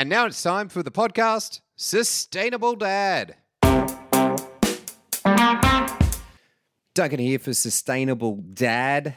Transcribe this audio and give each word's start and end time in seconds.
And 0.00 0.08
now 0.08 0.24
it's 0.24 0.42
time 0.42 0.70
for 0.70 0.82
the 0.82 0.90
podcast 0.90 1.60
Sustainable 1.76 2.74
Dad. 2.74 3.36
Duncan 6.94 7.18
here 7.18 7.38
for 7.38 7.52
Sustainable 7.52 8.36
Dad. 8.36 9.16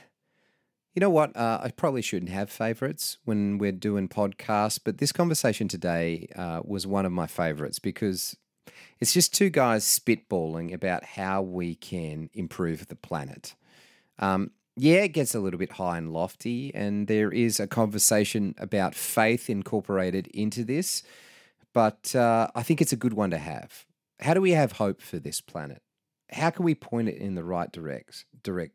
You 0.93 0.99
know 0.99 1.09
what? 1.09 1.38
Uh, 1.38 1.61
I 1.63 1.71
probably 1.71 2.01
shouldn't 2.01 2.33
have 2.33 2.49
favorites 2.49 3.17
when 3.23 3.59
we're 3.59 3.71
doing 3.71 4.09
podcasts, 4.09 4.77
but 4.83 4.97
this 4.97 5.13
conversation 5.13 5.69
today 5.69 6.27
uh, 6.36 6.59
was 6.65 6.86
one 6.86 7.05
of 7.05 7.13
my 7.13 7.27
favorites 7.27 7.79
because 7.79 8.36
it's 9.00 9.13
just 9.13 9.34
two 9.34 9.50
guys 9.50 9.86
spitballing 9.86 10.73
about 10.73 11.05
how 11.05 11.41
we 11.41 11.75
can 11.75 12.29
improve 12.34 12.89
the 12.89 12.97
planet. 12.97 13.55
Um, 14.20 14.52
yeah, 14.75 15.01
it 15.01 15.09
gets 15.09 15.35
a 15.35 15.39
little 15.39 15.59
bit 15.59 15.73
high 15.73 15.97
and 15.97 16.11
lofty, 16.11 16.73
and 16.73 17.07
there 17.07 17.31
is 17.31 17.59
a 17.59 17.67
conversation 17.67 18.55
about 18.57 18.95
faith 18.95 19.49
incorporated 19.49 20.27
into 20.27 20.63
this, 20.63 21.03
but 21.73 22.15
uh, 22.15 22.47
I 22.55 22.64
think 22.64 22.81
it's 22.81 22.93
a 22.93 22.97
good 22.97 23.14
one 23.14 23.31
to 23.31 23.37
have. 23.37 23.86
How 24.19 24.33
do 24.33 24.41
we 24.41 24.51
have 24.51 24.73
hope 24.73 25.01
for 25.01 25.19
this 25.19 25.41
planet? 25.41 25.81
How 26.31 26.50
can 26.50 26.65
we 26.65 26.75
point 26.75 27.09
it 27.09 27.17
in 27.17 27.36
the 27.36 27.43
right 27.43 27.71
direct, 27.71 28.25
direct 28.41 28.73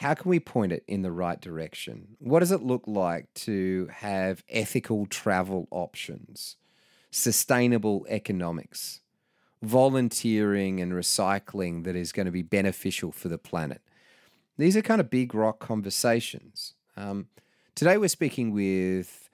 how 0.00 0.14
can 0.14 0.30
we 0.30 0.40
point 0.40 0.72
it 0.72 0.82
in 0.88 1.02
the 1.02 1.12
right 1.12 1.38
direction? 1.38 2.16
What 2.20 2.40
does 2.40 2.52
it 2.52 2.62
look 2.62 2.84
like 2.86 3.26
to 3.34 3.86
have 3.92 4.42
ethical 4.48 5.04
travel 5.04 5.68
options, 5.70 6.56
sustainable 7.10 8.06
economics, 8.08 9.02
volunteering 9.60 10.80
and 10.80 10.92
recycling 10.92 11.84
that 11.84 11.96
is 11.96 12.12
going 12.12 12.24
to 12.24 12.32
be 12.32 12.40
beneficial 12.40 13.12
for 13.12 13.28
the 13.28 13.36
planet? 13.36 13.82
These 14.60 14.76
are 14.76 14.82
kind 14.82 15.00
of 15.00 15.08
big 15.08 15.34
rock 15.34 15.58
conversations. 15.58 16.74
Um, 16.94 17.28
today 17.74 17.96
we're 17.96 18.08
speaking 18.08 18.52
with 18.52 19.30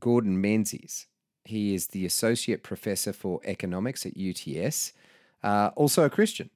Gordon 0.00 0.40
Menzies. 0.40 1.06
He 1.44 1.74
is 1.74 1.88
the 1.88 2.06
Associate 2.06 2.62
Professor 2.62 3.12
for 3.12 3.42
Economics 3.44 4.06
at 4.06 4.16
UTS, 4.16 4.94
uh, 5.42 5.72
also 5.76 6.04
a 6.04 6.10
Christian. 6.10 6.48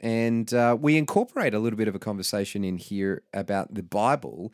And 0.00 0.52
uh, 0.52 0.76
we 0.80 0.96
incorporate 0.96 1.54
a 1.54 1.60
little 1.60 1.76
bit 1.76 1.86
of 1.86 1.94
a 1.94 2.00
conversation 2.00 2.64
in 2.64 2.78
here 2.78 3.22
about 3.32 3.74
the 3.74 3.84
Bible 3.84 4.52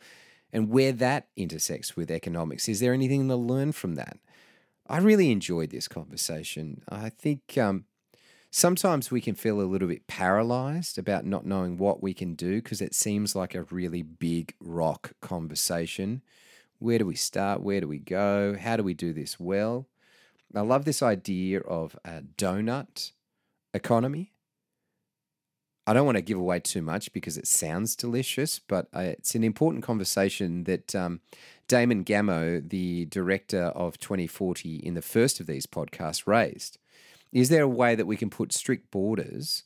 and 0.53 0.69
where 0.69 0.91
that 0.91 1.29
intersects 1.35 1.95
with 1.95 2.11
economics. 2.11 2.69
Is 2.69 2.79
there 2.79 2.93
anything 2.93 3.27
to 3.27 3.35
learn 3.35 3.71
from 3.71 3.95
that? 3.95 4.19
I 4.85 4.99
really 4.99 5.31
enjoyed 5.31 5.71
this 5.71 5.87
conversation. 5.87 6.83
I 6.87 7.09
think 7.09 7.57
um, 7.57 7.85
sometimes 8.57 9.11
we 9.11 9.21
can 9.21 9.35
feel 9.35 9.61
a 9.61 9.69
little 9.69 9.87
bit 9.87 10.07
paralyzed 10.07 10.97
about 10.97 11.23
not 11.23 11.45
knowing 11.45 11.77
what 11.77 12.01
we 12.01 12.11
can 12.11 12.33
do 12.33 12.55
because 12.55 12.81
it 12.81 12.95
seems 12.95 13.35
like 13.35 13.53
a 13.53 13.61
really 13.63 14.01
big 14.01 14.55
rock 14.59 15.11
conversation. 15.21 16.23
Where 16.79 16.97
do 16.97 17.05
we 17.05 17.13
start? 17.13 17.61
Where 17.61 17.81
do 17.81 17.87
we 17.87 17.99
go? 17.99 18.57
How 18.59 18.75
do 18.75 18.81
we 18.81 18.95
do 18.95 19.13
this 19.13 19.39
well? 19.39 19.85
I 20.55 20.61
love 20.61 20.85
this 20.85 21.03
idea 21.03 21.59
of 21.59 21.99
a 22.03 22.23
donut 22.35 23.11
economy. 23.75 24.31
I 25.85 25.93
don't 25.93 26.07
want 26.07 26.17
to 26.17 26.23
give 26.23 26.39
away 26.39 26.59
too 26.59 26.81
much 26.81 27.13
because 27.13 27.37
it 27.37 27.45
sounds 27.45 27.95
delicious, 27.95 28.57
but 28.57 28.87
uh, 28.91 29.01
it's 29.01 29.35
an 29.35 29.43
important 29.43 29.83
conversation 29.83 30.63
that 30.63 30.95
um, 30.95 31.21
Damon 31.67 32.03
Gameau, 32.03 32.67
the 32.67 33.05
director 33.05 33.65
of 33.65 33.99
2040 33.99 34.77
in 34.77 34.95
the 34.95 35.01
first 35.03 35.39
of 35.39 35.45
these 35.45 35.67
podcasts, 35.67 36.25
raised. 36.25 36.79
Is 37.37 37.49
there 37.49 37.61
a 37.61 37.67
way 37.67 37.93
that 37.93 38.07
we 38.07 38.17
can 38.17 38.31
put 38.31 38.51
strict 38.51 38.89
borders 38.89 39.61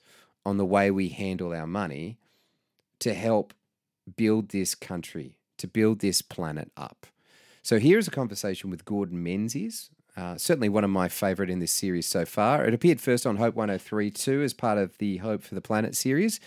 on 0.45 0.57
the 0.57 0.65
way 0.65 0.91
we 0.91 1.07
handle 1.07 1.53
our 1.53 1.65
money 1.65 2.17
to 2.99 3.13
help 3.13 3.53
build 4.17 4.49
this 4.49 4.75
country, 4.75 5.37
to 5.57 5.69
build 5.69 5.99
this 5.99 6.21
planet 6.21 6.69
up? 6.75 7.07
So 7.63 7.79
here's 7.79 8.09
a 8.09 8.11
conversation 8.11 8.69
with 8.71 8.83
Gordon 8.83 9.23
Menzies, 9.23 9.89
uh, 10.17 10.35
certainly 10.35 10.67
one 10.67 10.83
of 10.83 10.89
my 10.89 11.07
favourite 11.07 11.49
in 11.49 11.59
this 11.59 11.71
series 11.71 12.09
so 12.09 12.25
far. 12.25 12.65
It 12.65 12.73
appeared 12.73 12.99
first 12.99 13.25
on 13.25 13.37
Hope 13.37 13.55
1032 13.55 14.41
as 14.41 14.53
part 14.53 14.77
of 14.77 14.97
the 14.97 15.19
Hope 15.19 15.41
for 15.41 15.55
the 15.55 15.61
Planet 15.61 15.95
series. 15.95 16.41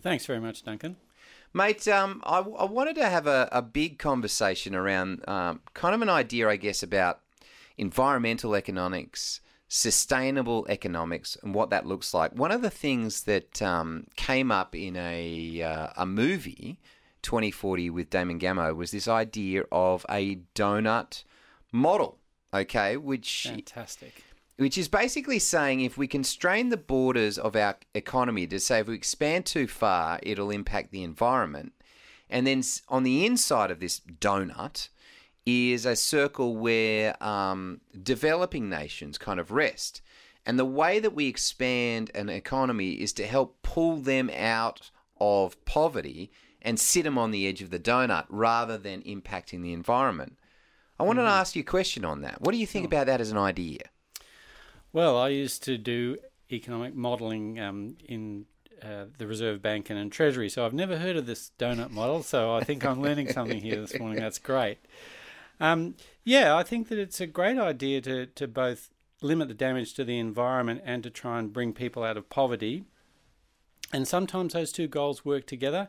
Thanks 0.00 0.24
very 0.24 0.38
much, 0.38 0.62
Duncan. 0.62 0.98
Mate, 1.52 1.88
um, 1.88 2.22
I, 2.22 2.38
I, 2.38 2.64
wanted 2.66 2.94
to 2.94 3.08
have 3.08 3.26
a, 3.26 3.48
a 3.50 3.60
big 3.60 3.98
conversation 3.98 4.72
around 4.72 5.28
um, 5.28 5.62
kind 5.74 5.96
of 5.96 6.02
an 6.02 6.08
idea, 6.08 6.48
I 6.48 6.54
guess, 6.54 6.84
about 6.84 7.22
environmental 7.80 8.54
economics, 8.54 9.40
sustainable 9.66 10.66
economics, 10.68 11.36
and 11.42 11.54
what 11.54 11.70
that 11.70 11.86
looks 11.86 12.12
like. 12.12 12.32
One 12.34 12.52
of 12.52 12.60
the 12.60 12.70
things 12.70 13.22
that 13.22 13.62
um, 13.62 14.06
came 14.16 14.52
up 14.52 14.76
in 14.76 14.96
a, 14.96 15.62
uh, 15.62 15.88
a 15.96 16.04
movie 16.04 16.78
2040 17.22 17.88
with 17.88 18.10
Damon 18.10 18.38
Gameau 18.38 18.76
was 18.76 18.90
this 18.90 19.08
idea 19.08 19.64
of 19.72 20.04
a 20.10 20.40
donut 20.54 21.24
model, 21.72 22.18
okay, 22.52 22.98
which 22.98 23.46
fantastic. 23.48 24.24
Which 24.58 24.76
is 24.76 24.88
basically 24.88 25.38
saying 25.38 25.80
if 25.80 25.96
we 25.96 26.06
constrain 26.06 26.68
the 26.68 26.76
borders 26.76 27.38
of 27.38 27.56
our 27.56 27.78
economy 27.94 28.46
to 28.48 28.60
say 28.60 28.80
if 28.80 28.88
we 28.88 28.94
expand 28.94 29.46
too 29.46 29.66
far, 29.66 30.20
it'll 30.22 30.50
impact 30.50 30.92
the 30.92 31.02
environment. 31.02 31.72
And 32.28 32.46
then 32.46 32.62
on 32.90 33.02
the 33.04 33.24
inside 33.24 33.70
of 33.70 33.80
this 33.80 34.00
donut 34.20 34.90
is 35.46 35.86
a 35.86 35.96
circle 35.96 36.56
where 36.56 37.20
um, 37.22 37.80
developing 38.02 38.68
nations 38.68 39.18
kind 39.18 39.40
of 39.40 39.50
rest. 39.50 40.02
And 40.46 40.58
the 40.58 40.64
way 40.64 40.98
that 41.00 41.14
we 41.14 41.26
expand 41.26 42.10
an 42.14 42.28
economy 42.28 42.92
is 42.92 43.12
to 43.14 43.26
help 43.26 43.62
pull 43.62 43.96
them 43.96 44.30
out 44.34 44.90
of 45.20 45.62
poverty 45.64 46.30
and 46.62 46.78
sit 46.78 47.04
them 47.04 47.18
on 47.18 47.30
the 47.30 47.46
edge 47.46 47.62
of 47.62 47.70
the 47.70 47.78
donut 47.78 48.26
rather 48.28 48.78
than 48.78 49.02
impacting 49.02 49.62
the 49.62 49.72
environment. 49.72 50.38
I 50.98 51.02
wanted 51.02 51.20
mm-hmm. 51.20 51.30
to 51.30 51.34
ask 51.34 51.56
you 51.56 51.60
a 51.60 51.64
question 51.64 52.04
on 52.04 52.22
that. 52.22 52.40
What 52.40 52.52
do 52.52 52.58
you 52.58 52.66
think 52.66 52.86
about 52.86 53.06
that 53.06 53.20
as 53.20 53.30
an 53.30 53.38
idea? 53.38 53.84
Well, 54.92 55.16
I 55.16 55.28
used 55.28 55.62
to 55.64 55.78
do 55.78 56.18
economic 56.50 56.94
modelling 56.94 57.60
um, 57.60 57.96
in 58.04 58.46
uh, 58.82 59.04
the 59.16 59.26
Reserve 59.26 59.62
Bank 59.62 59.88
and 59.90 59.98
in 59.98 60.10
Treasury, 60.10 60.48
so 60.48 60.66
I've 60.66 60.74
never 60.74 60.98
heard 60.98 61.16
of 61.16 61.26
this 61.26 61.52
donut 61.58 61.90
model. 61.90 62.22
So 62.22 62.54
I 62.54 62.64
think 62.64 62.84
I'm 62.84 63.00
learning 63.00 63.32
something 63.32 63.60
here 63.60 63.80
this 63.80 63.98
morning. 63.98 64.20
That's 64.20 64.38
great. 64.38 64.78
Um, 65.60 65.94
yeah, 66.24 66.56
I 66.56 66.62
think 66.62 66.88
that 66.88 66.98
it's 66.98 67.20
a 67.20 67.26
great 67.26 67.58
idea 67.58 68.00
to 68.02 68.26
to 68.26 68.48
both 68.48 68.90
limit 69.22 69.48
the 69.48 69.54
damage 69.54 69.94
to 69.94 70.04
the 70.04 70.18
environment 70.18 70.80
and 70.84 71.02
to 71.02 71.10
try 71.10 71.38
and 71.38 71.52
bring 71.52 71.72
people 71.72 72.02
out 72.02 72.16
of 72.16 72.30
poverty. 72.30 72.84
And 73.92 74.08
sometimes 74.08 74.54
those 74.54 74.72
two 74.72 74.88
goals 74.88 75.24
work 75.24 75.46
together. 75.46 75.88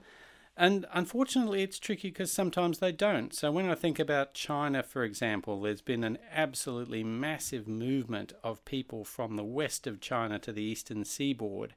And 0.58 0.86
unfortunately, 0.92 1.64
it's 1.64 1.80
tricky 1.80 2.09
because 2.09 2.32
sometimes 2.32 2.80
they 2.80 2.92
don't. 2.92 3.34
So, 3.34 3.52
when 3.52 3.70
I 3.70 3.76
think 3.76 4.00
about 4.00 4.34
China, 4.34 4.84
for 4.84 5.04
example, 5.04 5.62
there's 5.62 5.82
been 5.82 6.03
an 6.03 6.18
absolutely 6.32 7.03
massive 7.03 7.68
movement 7.68 8.34
of 8.44 8.66
people 8.66 9.06
from 9.06 9.38
the 9.38 9.46
west 9.46 9.88
of 9.88 10.02
China 10.02 10.40
to 10.40 10.52
the 10.52 10.62
eastern 10.62 11.06
seaboard. 11.06 11.74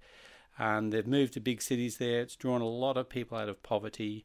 And 0.59 0.93
they've 0.93 1.07
moved 1.07 1.35
to 1.35 1.41
big 1.41 1.63
cities 1.63 1.99
there. 1.99 2.21
It's 2.21 2.37
drawn 2.37 2.61
a 2.61 2.67
lot 2.67 2.97
of 2.97 3.09
people 3.09 3.39
out 3.39 3.49
of 3.49 3.63
poverty. 3.63 4.25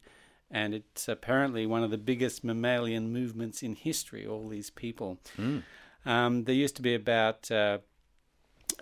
And 0.50 0.74
it's 0.74 1.08
apparently 1.08 1.64
one 1.64 1.84
of 1.84 1.90
the 1.90 1.98
biggest 1.98 2.42
mammalian 2.42 3.12
movements 3.12 3.62
in 3.62 3.74
history, 3.74 4.26
all 4.26 4.48
these 4.48 4.70
people. 4.70 5.18
Mm. 5.38 5.62
Um, 6.04 6.44
there 6.44 6.54
used 6.54 6.76
to 6.76 6.82
be 6.82 6.94
about 6.94 7.50
uh, 7.50 7.78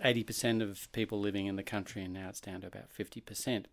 80% 0.03 0.61
of 0.61 0.91
people 0.91 1.19
living 1.19 1.45
in 1.45 1.57
the 1.57 1.63
country, 1.63 2.03
and 2.03 2.13
now 2.13 2.29
it's 2.29 2.41
down 2.41 2.61
to 2.61 2.67
about 2.67 2.89
50%. 2.97 3.65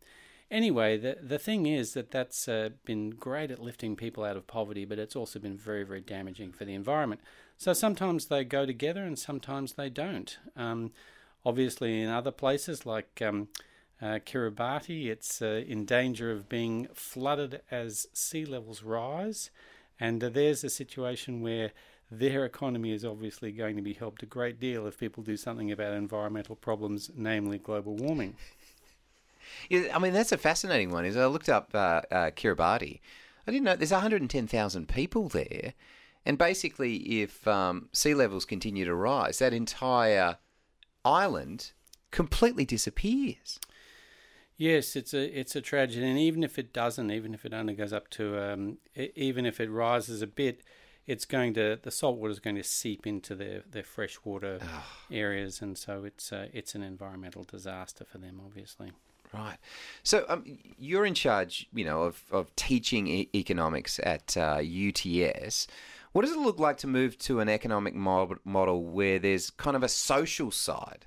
Anyway, 0.49 0.97
the 0.97 1.19
the 1.21 1.41
thing 1.41 1.67
is 1.67 1.95
that 1.95 2.13
that's 2.13 2.47
uh, 2.47 2.69
been 2.85 3.11
great 3.11 3.51
at 3.51 3.59
lifting 3.59 3.97
people 3.97 4.23
out 4.23 4.37
of 4.37 4.47
poverty, 4.47 4.85
but 4.85 4.99
it's 4.99 5.17
also 5.17 5.41
been 5.41 5.57
very 5.57 5.83
very 5.83 6.01
damaging 6.01 6.53
for 6.53 6.65
the 6.65 6.75
environment. 6.75 7.21
So 7.59 7.73
sometimes 7.73 8.27
they 8.27 8.45
go 8.45 8.65
together, 8.65 9.03
and 9.03 9.19
sometimes 9.19 9.73
they 9.73 9.91
don't. 9.91 10.39
Um, 10.55 10.93
obviously, 11.45 12.01
in 12.01 12.09
other 12.09 12.31
places 12.31 12.87
like 12.87 13.21
um, 13.21 13.49
uh, 14.01 14.19
Kiribati, 14.25 15.07
it's 15.07 15.41
uh, 15.41 15.63
in 15.67 15.85
danger 15.85 16.31
of 16.31 16.49
being 16.49 16.89
flooded 16.93 17.63
as 17.71 18.07
sea 18.13 18.45
levels 18.45 18.83
rise, 18.83 19.51
and 19.99 20.23
uh, 20.23 20.29
there's 20.29 20.63
a 20.65 20.71
situation 20.71 21.41
where 21.41 21.73
their 22.11 22.45
economy 22.45 22.93
is 22.93 23.05
obviously 23.05 23.51
going 23.51 23.77
to 23.77 23.83
be 23.83 23.95
helped 23.95 24.23
a 24.23 24.27
great 24.27 24.61
deal 24.61 24.87
if 24.87 24.99
people 24.99 25.23
do 25.23 25.37
something 25.37 25.73
about 25.73 25.95
environmental 25.95 26.55
problems, 26.55 27.11
namely 27.17 27.59
global 27.59 27.97
warming. 27.97 28.37
Yeah, 29.71 29.95
I 29.95 30.01
mean, 30.01 30.13
that's 30.13 30.33
a 30.33 30.39
fascinating 30.39 30.91
one. 30.91 31.05
Is 31.05 31.17
I 31.17 31.27
looked 31.27 31.49
up 31.49 31.71
uh, 31.73 32.03
uh, 32.11 32.31
Kiribati. 32.33 32.99
I 33.47 33.53
didn't 33.53 33.63
know 33.63 33.77
there's 33.77 33.93
110,000 33.93 34.89
people 34.89 35.29
there, 35.29 35.75
and 36.25 36.37
basically, 36.37 36.97
if 37.23 37.47
um, 37.47 37.89
sea 37.93 38.13
levels 38.13 38.45
continue 38.45 38.85
to 38.85 38.95
rise, 38.95 39.39
that 39.39 39.53
entire 39.53 40.39
island 41.05 41.71
completely 42.11 42.65
disappears. 42.65 43.61
Yes, 44.59 44.97
it's 44.97 45.13
a 45.13 45.39
it's 45.39 45.55
a 45.55 45.61
tragedy, 45.61 46.09
and 46.09 46.19
even 46.19 46.43
if 46.43 46.59
it 46.59 46.73
doesn't, 46.73 47.11
even 47.11 47.35
if 47.35 47.45
it 47.45 47.53
only 47.53 47.75
goes 47.75 47.93
up 47.93 48.09
to, 48.11 48.41
um, 48.41 48.79
even 48.95 49.45
if 49.45 49.61
it 49.61 49.71
rises 49.71 50.23
a 50.23 50.27
bit, 50.27 50.63
it's 51.07 51.27
going 51.27 51.53
to 51.55 51.79
the 51.83 51.91
salt 51.91 52.17
water 52.17 52.33
is 52.33 52.41
going 52.41 52.57
to 52.57 52.65
seep 52.65 53.07
into 53.07 53.35
their 53.35 53.63
their 53.71 53.83
freshwater 53.83 54.59
areas, 55.11 55.61
and 55.61 55.77
so 55.77 56.05
it's 56.05 56.33
uh, 56.33 56.49
it's 56.55 56.75
an 56.75 56.83
environmental 56.83 57.45
disaster 57.45 58.05
for 58.05 58.17
them, 58.17 58.41
obviously. 58.45 58.93
Right. 59.33 59.59
So 60.03 60.25
um, 60.29 60.45
you're 60.79 61.05
in 61.05 61.15
charge, 61.15 61.69
you 61.75 61.85
know, 61.85 62.05
of, 62.05 62.23
of 62.31 62.55
teaching 62.57 63.07
e- 63.09 63.29
economics 63.35 64.01
at 64.03 64.37
uh, 64.37 64.63
UTS. 64.63 65.67
What 66.13 66.23
does 66.25 66.33
it 66.33 66.39
look 66.39 66.59
like 66.59 66.79
to 66.79 66.87
move 66.87 67.19
to 67.19 67.41
an 67.41 67.49
economic 67.49 67.95
model 67.95 68.85
where 68.85 69.19
there's 69.19 69.51
kind 69.51 69.77
of 69.77 69.83
a 69.83 69.89
social 69.89 70.51
side? 70.51 71.07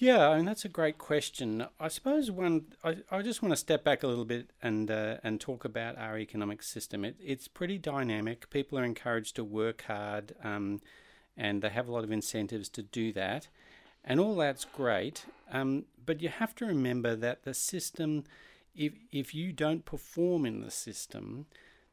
Yeah, 0.00 0.30
I 0.30 0.36
mean 0.36 0.46
that's 0.46 0.64
a 0.64 0.70
great 0.70 0.96
question. 0.96 1.66
I 1.78 1.88
suppose 1.88 2.30
one, 2.30 2.64
I, 2.82 2.96
I 3.10 3.20
just 3.20 3.42
want 3.42 3.52
to 3.52 3.56
step 3.56 3.84
back 3.84 4.02
a 4.02 4.06
little 4.06 4.24
bit 4.24 4.48
and 4.62 4.90
uh, 4.90 5.18
and 5.22 5.38
talk 5.38 5.66
about 5.66 5.98
our 5.98 6.18
economic 6.18 6.62
system. 6.62 7.04
It, 7.04 7.16
it's 7.20 7.48
pretty 7.48 7.76
dynamic. 7.76 8.48
People 8.48 8.78
are 8.78 8.84
encouraged 8.84 9.36
to 9.36 9.44
work 9.44 9.84
hard, 9.88 10.34
um, 10.42 10.80
and 11.36 11.60
they 11.60 11.68
have 11.68 11.86
a 11.86 11.92
lot 11.92 12.02
of 12.02 12.10
incentives 12.10 12.70
to 12.70 12.82
do 12.82 13.12
that, 13.12 13.48
and 14.02 14.18
all 14.18 14.36
that's 14.36 14.64
great. 14.64 15.26
Um, 15.52 15.84
but 16.06 16.22
you 16.22 16.30
have 16.30 16.54
to 16.56 16.64
remember 16.64 17.14
that 17.16 17.44
the 17.44 17.52
system, 17.52 18.24
if 18.74 18.94
if 19.12 19.34
you 19.34 19.52
don't 19.52 19.84
perform 19.84 20.46
in 20.46 20.62
the 20.62 20.70
system, 20.70 21.44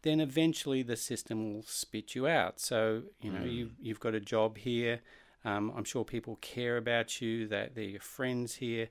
then 0.04 0.22
eventually 0.22 0.82
the 0.82 0.96
system 0.96 1.54
will 1.54 1.64
spit 1.64 2.16
you 2.16 2.26
out. 2.26 2.62
So 2.62 3.04
you 3.20 3.34
know 3.34 3.42
mm. 3.42 3.52
you 3.52 3.72
you've 3.82 4.00
got 4.00 4.16
a 4.16 4.22
job 4.22 4.60
here 4.60 5.02
um, 5.46 5.72
I'm 5.76 5.84
sure 5.84 6.04
people 6.04 6.38
care 6.42 6.78
about 6.78 7.22
you, 7.22 7.48
that 7.48 7.76
they're 7.76 7.84
your 7.84 8.02
friends 8.02 8.56
here. 8.56 8.90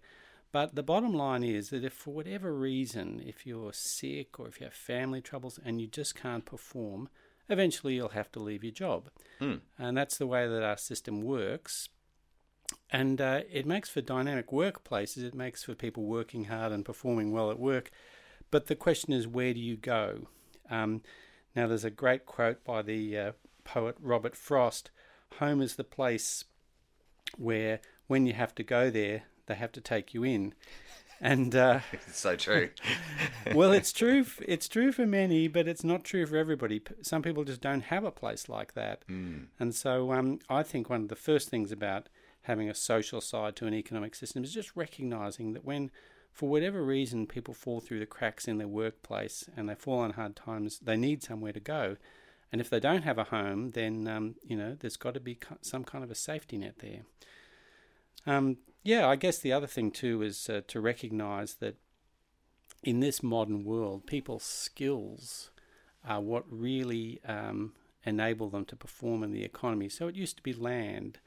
But 0.52 0.75
the 0.75 0.82
bottom 0.82 1.12
line 1.12 1.43
is 1.43 1.70
that 1.70 1.84
if 1.84 1.93
for 1.93 2.14
whatever 2.14 2.54
reason, 2.54 3.22
if 3.25 3.46
you're 3.46 3.72
sick 3.72 4.40
or 4.40 4.48
if 4.48 4.60
you 4.60 4.64
have 4.64 4.75
family 4.75 5.20
troubles 5.20 5.58
and 5.62 5.81
you 5.81 5.87
just 5.87 6.14
can't 6.14 6.44
perform, 6.44 7.08
eventually 7.48 7.94
you'll 7.94 8.10
have 8.10 8.32
to 8.32 8.40
leave 8.40 8.64
your 8.64 8.72
job. 8.72 9.10
Mm. 9.40 9.60
And 9.78 9.96
that's 9.96 10.16
the 10.16 10.26
way 10.26 10.48
that 10.48 10.62
our 10.62 10.78
system 10.78 11.20
works. 11.20 11.88
And 12.90 13.20
uh, 13.20 13.40
it 13.50 13.66
makes 13.66 13.90
for 13.90 14.00
dynamic 14.00 14.50
workplaces, 14.50 15.25
it 15.25 15.34
makes 15.34 15.64
for 15.64 15.75
people 15.75 16.04
working 16.04 16.44
hard 16.44 16.72
and 16.72 16.84
performing 16.84 17.32
well 17.32 17.50
at 17.50 17.58
work. 17.58 17.90
But 18.50 18.66
the 18.66 18.76
question 18.76 19.12
is, 19.12 19.26
where 19.26 19.52
do 19.52 19.60
you 19.60 19.76
go? 19.76 20.28
Um, 20.70 21.02
now, 21.54 21.66
there's 21.66 21.84
a 21.84 21.90
great 21.90 22.26
quote 22.26 22.64
by 22.64 22.82
the 22.82 23.19
uh, 23.19 23.32
poet 23.64 23.96
Robert 24.00 24.37
Frost 24.37 24.90
home 25.34 25.61
is 25.61 25.76
the 25.76 25.84
place 25.84 26.44
where 27.37 27.81
when 28.06 28.26
you 28.26 28.32
have 28.32 28.55
to 28.56 28.62
go 28.62 28.90
there, 28.90 29.25
they 29.46 29.55
have 29.55 29.73
to 29.73 29.81
take 29.81 30.14
you 30.14 30.25
in. 30.25 30.55
And 31.20 31.55
uh, 31.55 31.81
it's 31.93 32.19
so 32.19 32.37
true. 32.37 32.70
well, 33.55 33.73
it's 33.73 33.93
true. 33.93 34.26
It's 34.46 34.69
true 34.69 34.93
for 34.93 35.06
many, 35.06 35.49
but 35.49 35.67
it's 35.69 35.84
not 35.84 36.05
true 36.05 36.26
for 36.26 36.37
everybody. 36.37 36.82
Some 37.02 37.23
people 37.23 37.44
just 37.44 37.61
don't 37.61 37.82
have 37.82 38.05
a 38.05 38.11
place 38.11 38.49
like 38.49 38.75
that. 38.75 39.06
Mm. 39.08 39.46
And 39.58 39.75
so, 39.75 40.12
um, 40.12 40.40
I 40.49 40.62
think 40.62 40.90
one 40.90 41.02
of 41.02 41.08
the 41.08 41.17
first 41.17 41.49
things 41.49 41.72
about 41.72 42.08
having 42.43 42.69
a 42.69 42.75
social 42.75 43.20
side 43.20 43.56
to 43.56 43.67
an 43.67 43.75
economic 43.75 44.14
system 44.14 44.44
is 44.44 44.52
just 44.52 44.76
recognizing 44.76 45.52
that 45.52 45.64
when, 45.64 45.90
for 46.32 46.49
whatever 46.49 46.82
reason, 46.82 47.26
people 47.26 47.55
fall 47.55 47.81
through 47.81 47.99
the 47.99 48.06
cracks 48.06 48.46
in 48.46 48.58
their 48.58 48.69
workplace 48.69 49.49
and 49.56 49.69
they 49.69 49.75
fall 49.75 49.99
on 49.99 50.12
hard 50.12 50.37
times, 50.37 50.79
they 50.79 50.96
need 50.96 51.22
somewhere 51.22 51.52
to 51.52 51.61
go. 51.61 51.96
And 52.52 52.60
if 52.60 52.70
they 52.70 52.81
don't 52.81 53.02
have 53.02 53.19
a 53.19 53.25
home, 53.25 53.72
then 53.72 54.06
um, 54.06 54.37
you 54.44 54.56
know 54.56 54.76
there's 54.78 54.96
got 54.96 55.14
to 55.14 55.20
be 55.20 55.38
some 55.62 55.84
kind 55.84 56.04
of 56.04 56.10
a 56.10 56.14
safety 56.14 56.56
net 56.56 56.76
there. 56.78 57.02
Um, 58.26 58.58
yeah, 58.82 59.08
I 59.08 59.16
guess 59.16 59.38
the 59.38 59.52
other 59.52 59.66
thing 59.66 59.90
too 59.90 60.22
is 60.22 60.48
uh, 60.48 60.62
to 60.69 60.81
recognise 60.81 61.54
that 61.54 61.76
in 62.82 63.00
this 63.00 63.22
modern 63.22 63.64
world, 63.64 64.06
people's 64.06 64.44
skills 64.44 65.50
are 66.06 66.20
what 66.20 66.44
really 66.48 67.20
um, 67.26 67.72
enable 68.04 68.48
them 68.48 68.64
to 68.66 68.76
perform 68.76 69.25
in 69.25 69.32
the 69.32 69.44
economy. 69.44 69.88
So 69.88 70.06
it 70.06 70.14
used 70.14 70.37
to 70.37 70.43
be 70.43 70.52
land, 70.52 71.19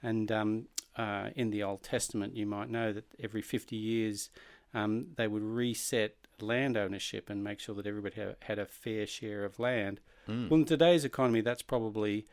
and 0.00 0.30
um, 0.30 0.66
uh, 0.96 1.30
in 1.34 1.50
the 1.50 1.62
Old 1.62 1.82
Testament, 1.82 2.36
you 2.36 2.46
might 2.46 2.70
know 2.70 2.92
that 2.92 3.04
every 3.18 3.42
50 3.42 3.74
years 3.74 4.30
um, 4.74 5.08
they 5.16 5.26
would 5.26 5.42
reset 5.42 6.14
land 6.40 6.76
ownership 6.76 7.30
and 7.30 7.42
make 7.42 7.60
sure 7.60 7.74
that 7.74 7.86
everybody 7.86 8.16
had 8.42 8.58
a 8.58 8.66
fair 8.66 9.06
share 9.06 9.44
of 9.44 9.58
land. 9.58 10.00
Mm. 10.28 10.50
Well, 10.50 10.60
in 10.60 10.66
today's 10.66 11.04
economy, 11.04 11.40
that's 11.40 11.62
probably 11.62 12.26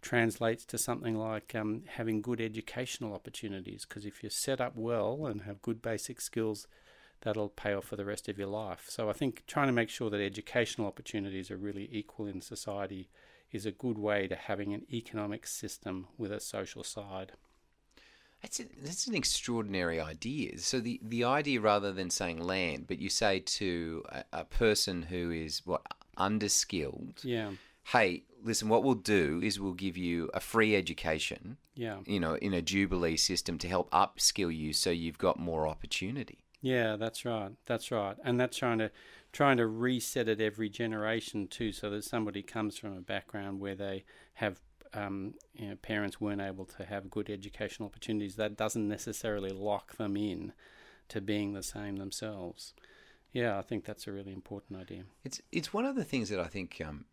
translates 0.00 0.64
to 0.66 0.78
something 0.78 1.16
like 1.16 1.54
um, 1.54 1.82
having 1.86 2.22
good 2.22 2.40
educational 2.40 3.14
opportunities. 3.14 3.84
Because 3.84 4.04
if 4.04 4.22
you're 4.22 4.30
set 4.30 4.60
up 4.60 4.76
well 4.76 5.26
and 5.26 5.42
have 5.42 5.62
good 5.62 5.82
basic 5.82 6.20
skills, 6.20 6.66
that'll 7.22 7.48
pay 7.48 7.74
off 7.74 7.86
for 7.86 7.96
the 7.96 8.04
rest 8.04 8.28
of 8.28 8.38
your 8.38 8.48
life. 8.48 8.86
So 8.88 9.10
I 9.10 9.12
think 9.12 9.44
trying 9.46 9.66
to 9.66 9.72
make 9.72 9.88
sure 9.88 10.10
that 10.10 10.20
educational 10.20 10.86
opportunities 10.86 11.50
are 11.50 11.56
really 11.56 11.88
equal 11.90 12.26
in 12.26 12.40
society 12.40 13.08
is 13.50 13.66
a 13.66 13.72
good 13.72 13.98
way 13.98 14.28
to 14.28 14.36
having 14.36 14.74
an 14.74 14.86
economic 14.92 15.46
system 15.46 16.06
with 16.16 16.30
a 16.30 16.40
social 16.40 16.84
side. 16.84 17.32
That's, 18.42 18.60
a, 18.60 18.64
that's 18.80 19.08
an 19.08 19.16
extraordinary 19.16 19.98
idea. 19.98 20.58
So 20.58 20.78
the, 20.78 21.00
the 21.02 21.24
idea, 21.24 21.60
rather 21.60 21.92
than 21.92 22.10
saying 22.10 22.40
land, 22.40 22.86
but 22.86 22.98
you 22.98 23.08
say 23.08 23.40
to 23.40 24.04
a, 24.10 24.24
a 24.32 24.44
person 24.44 25.02
who 25.02 25.32
is 25.32 25.66
what 25.66 25.82
underskilled. 26.18 27.24
Yeah. 27.24 27.52
Hey, 27.84 28.24
listen, 28.42 28.68
what 28.68 28.84
we'll 28.84 28.94
do 28.94 29.40
is 29.42 29.58
we'll 29.58 29.72
give 29.72 29.96
you 29.96 30.30
a 30.34 30.40
free 30.40 30.76
education. 30.76 31.56
Yeah. 31.74 31.98
You 32.06 32.20
know, 32.20 32.34
in 32.34 32.52
a 32.52 32.62
Jubilee 32.62 33.16
system 33.16 33.58
to 33.58 33.68
help 33.68 33.90
upskill 33.90 34.54
you 34.54 34.72
so 34.72 34.90
you've 34.90 35.18
got 35.18 35.38
more 35.38 35.66
opportunity. 35.66 36.44
Yeah, 36.60 36.96
that's 36.96 37.24
right. 37.24 37.52
That's 37.66 37.90
right. 37.90 38.16
And 38.24 38.40
that's 38.40 38.56
trying 38.56 38.78
to 38.78 38.90
trying 39.32 39.58
to 39.58 39.66
reset 39.66 40.28
it 40.28 40.40
every 40.40 40.68
generation 40.68 41.46
too, 41.46 41.70
so 41.70 41.90
that 41.90 42.02
somebody 42.02 42.42
comes 42.42 42.78
from 42.78 42.96
a 42.96 43.00
background 43.00 43.60
where 43.60 43.74
they 43.74 44.04
have 44.34 44.60
um, 44.94 45.34
you 45.54 45.68
know, 45.68 45.76
parents 45.76 46.20
weren't 46.20 46.40
able 46.40 46.64
to 46.64 46.84
have 46.84 47.10
good 47.10 47.30
educational 47.30 47.88
opportunities. 47.88 48.36
That 48.36 48.56
doesn't 48.56 48.88
necessarily 48.88 49.50
lock 49.50 49.96
them 49.96 50.16
in 50.16 50.52
to 51.08 51.20
being 51.20 51.52
the 51.52 51.62
same 51.62 51.96
themselves. 51.96 52.74
Yeah, 53.32 53.58
I 53.58 53.62
think 53.62 53.84
that's 53.84 54.06
a 54.06 54.12
really 54.12 54.32
important 54.32 54.80
idea. 54.80 55.04
It's 55.24 55.40
it's 55.52 55.72
one 55.72 55.84
of 55.84 55.96
the 55.96 56.04
things 56.04 56.28
that 56.30 56.40
I 56.40 56.46
think, 56.46 56.80
um, 56.84 57.04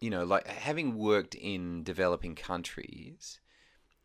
you 0.00 0.10
know, 0.10 0.24
like 0.24 0.46
having 0.46 0.96
worked 0.96 1.34
in 1.34 1.82
developing 1.82 2.34
countries, 2.34 3.40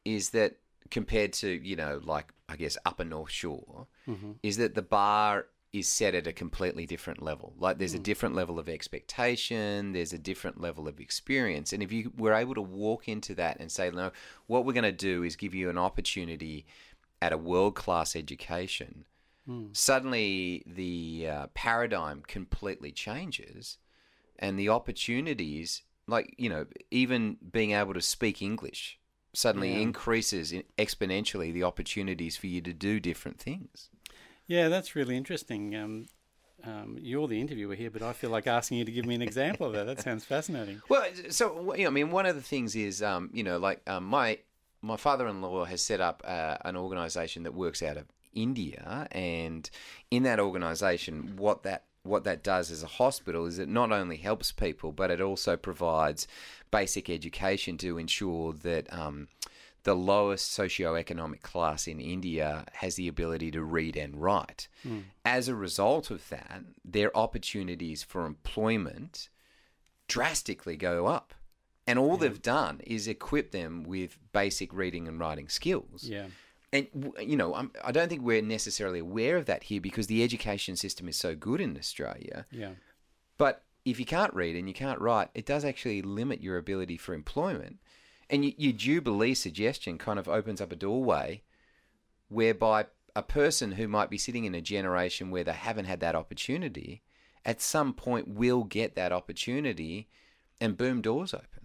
is 0.03 0.31
that 0.31 0.57
compared 0.91 1.33
to 1.33 1.49
you 1.49 1.75
know, 1.75 2.01
like 2.03 2.33
I 2.49 2.55
guess 2.55 2.77
Upper 2.85 3.05
North 3.05 3.31
Shore, 3.31 3.87
mm-hmm. 4.07 4.33
is 4.43 4.57
that 4.57 4.75
the 4.75 4.81
bar 4.81 5.47
is 5.71 5.87
set 5.87 6.13
at 6.13 6.27
a 6.27 6.33
completely 6.33 6.85
different 6.85 7.21
level. 7.21 7.53
Like 7.57 7.79
there's 7.79 7.95
mm. 7.95 7.99
a 7.99 8.03
different 8.03 8.35
level 8.35 8.59
of 8.59 8.69
expectation, 8.69 9.93
there's 9.93 10.13
a 10.13 10.19
different 10.19 10.61
level 10.61 10.87
of 10.87 10.99
experience, 10.99 11.73
and 11.73 11.81
if 11.81 11.91
you 11.91 12.11
were 12.15 12.33
able 12.33 12.53
to 12.53 12.61
walk 12.61 13.07
into 13.07 13.33
that 13.35 13.59
and 13.59 13.71
say, 13.71 13.89
no, 13.89 14.11
what 14.45 14.65
we're 14.65 14.73
going 14.73 14.83
to 14.83 14.91
do 14.91 15.23
is 15.23 15.35
give 15.35 15.55
you 15.55 15.71
an 15.71 15.79
opportunity 15.79 16.67
at 17.23 17.33
a 17.33 17.37
world 17.37 17.73
class 17.73 18.15
education 18.15 19.05
mm. 19.47 19.75
suddenly 19.75 20.63
the 20.65 21.27
uh, 21.29 21.47
paradigm 21.53 22.23
completely 22.27 22.91
changes 22.91 23.77
and 24.39 24.57
the 24.57 24.69
opportunities, 24.69 25.83
like, 26.07 26.33
you 26.37 26.49
know, 26.49 26.65
even 26.91 27.37
being 27.51 27.71
able 27.71 27.93
to 27.93 28.01
speak 28.01 28.41
English 28.41 28.99
suddenly 29.33 29.71
yeah. 29.71 29.79
increases 29.79 30.53
exponentially 30.77 31.51
the 31.51 31.63
opportunities 31.63 32.37
for 32.37 32.47
you 32.47 32.61
to 32.61 32.73
do 32.73 32.99
different 32.99 33.39
things. 33.39 33.89
Yeah, 34.47 34.69
that's 34.69 34.95
really 34.95 35.17
interesting. 35.17 35.75
Um, 35.75 36.07
um, 36.63 36.97
you're 37.01 37.27
the 37.27 37.41
interviewer 37.41 37.75
here, 37.75 37.89
but 37.89 38.01
I 38.01 38.13
feel 38.13 38.29
like 38.29 38.47
asking 38.47 38.77
you 38.77 38.85
to 38.85 38.91
give 38.91 39.05
me 39.05 39.15
an 39.15 39.21
example 39.21 39.67
of 39.67 39.73
that. 39.73 39.85
That 39.85 40.01
sounds 40.01 40.23
fascinating. 40.23 40.81
Well, 40.89 41.05
so 41.29 41.73
you 41.73 41.83
know, 41.83 41.87
I 41.87 41.91
mean, 41.91 42.11
one 42.11 42.25
of 42.25 42.35
the 42.35 42.41
things 42.41 42.75
is, 42.75 43.01
um, 43.01 43.29
you 43.33 43.43
know, 43.43 43.57
like 43.57 43.81
um, 43.89 44.05
my 44.05 44.39
my 44.81 44.97
father-in-law 44.97 45.65
has 45.65 45.81
set 45.81 46.01
up 46.01 46.21
uh, 46.25 46.57
an 46.63 46.75
organisation 46.75 47.43
that 47.43 47.53
works 47.53 47.81
out 47.81 47.97
of 47.97 48.05
India, 48.33 49.07
and 49.11 49.69
in 50.11 50.23
that 50.23 50.39
organisation, 50.39 51.35
what 51.37 51.63
that 51.63 51.85
what 52.03 52.25
that 52.25 52.43
does 52.43 52.69
as 52.69 52.83
a 52.83 52.87
hospital 52.87 53.45
is 53.45 53.59
it 53.59 53.69
not 53.69 53.91
only 53.91 54.17
helps 54.17 54.51
people, 54.51 54.91
but 54.91 55.09
it 55.09 55.21
also 55.21 55.55
provides 55.55 56.27
basic 56.69 57.09
education 57.09 57.77
to 57.77 57.97
ensure 57.97 58.51
that 58.51 58.91
um, 58.91 59.29
the 59.83 59.95
lowest 59.95 60.57
socioeconomic 60.57 61.41
class 61.41 61.87
in 61.87 61.99
India 61.99 62.65
has 62.73 62.95
the 62.95 63.07
ability 63.07 63.51
to 63.51 63.63
read 63.63 63.95
and 63.95 64.21
write. 64.21 64.67
Mm. 64.85 65.03
As 65.23 65.47
a 65.47 65.55
result 65.55 66.11
of 66.11 66.27
that, 66.29 66.63
their 66.83 67.15
opportunities 67.17 68.03
for 68.03 68.25
employment 68.25 69.29
drastically 70.07 70.75
go 70.75 71.07
up. 71.07 71.33
And 71.85 71.99
all 71.99 72.13
yeah. 72.13 72.17
they've 72.17 72.41
done 72.41 72.81
is 72.85 73.07
equip 73.07 73.51
them 73.51 73.83
with 73.83 74.17
basic 74.31 74.73
reading 74.73 75.07
and 75.07 75.19
writing 75.19 75.49
skills. 75.49 76.03
Yeah 76.03 76.27
and 76.73 77.13
you 77.21 77.37
know, 77.37 77.53
I'm, 77.53 77.71
I 77.83 77.91
do 77.91 77.99
not 77.99 78.09
think 78.09 78.23
we're 78.23 78.41
necessarily 78.41 78.99
aware 78.99 79.37
of 79.37 79.45
that 79.45 79.63
here 79.63 79.79
because 79.79 80.07
the 80.07 80.23
education 80.23 80.75
system 80.75 81.07
is 81.07 81.15
so 81.15 81.35
good 81.35 81.61
in 81.61 81.77
Australia. 81.77 82.45
Yeah. 82.51 82.71
But 83.37 83.63
if 83.85 83.99
you 83.99 84.05
can't 84.05 84.33
read 84.33 84.55
and 84.55 84.67
you 84.67 84.73
can't 84.73 84.99
write, 84.99 85.29
it 85.35 85.45
does 85.45 85.63
actually 85.63 86.01
limit 86.01 86.41
your 86.41 86.57
ability 86.57 86.97
for 86.97 87.13
employment. 87.13 87.77
And 88.29 88.43
you, 88.43 88.53
your 88.57 88.73
Jubilee 88.73 89.35
suggestion 89.35 89.97
kind 89.97 90.17
of 90.17 90.27
opens 90.27 90.59
up 90.59 90.71
a 90.71 90.75
doorway 90.75 91.43
whereby 92.27 92.87
a 93.15 93.21
person 93.21 93.73
who 93.73 93.87
might 93.87 94.09
be 94.09 94.17
sitting 94.17 94.45
in 94.45 94.55
a 94.55 94.61
generation 94.61 95.29
where 95.29 95.43
they 95.43 95.53
haven't 95.53 95.85
had 95.85 95.99
that 95.99 96.15
opportunity 96.15 97.03
at 97.45 97.61
some 97.61 97.93
point 97.93 98.27
will 98.27 98.63
get 98.63 98.95
that 98.95 99.11
opportunity 99.11 100.07
and 100.59 100.77
boom, 100.77 101.01
doors 101.01 101.33
open. 101.33 101.62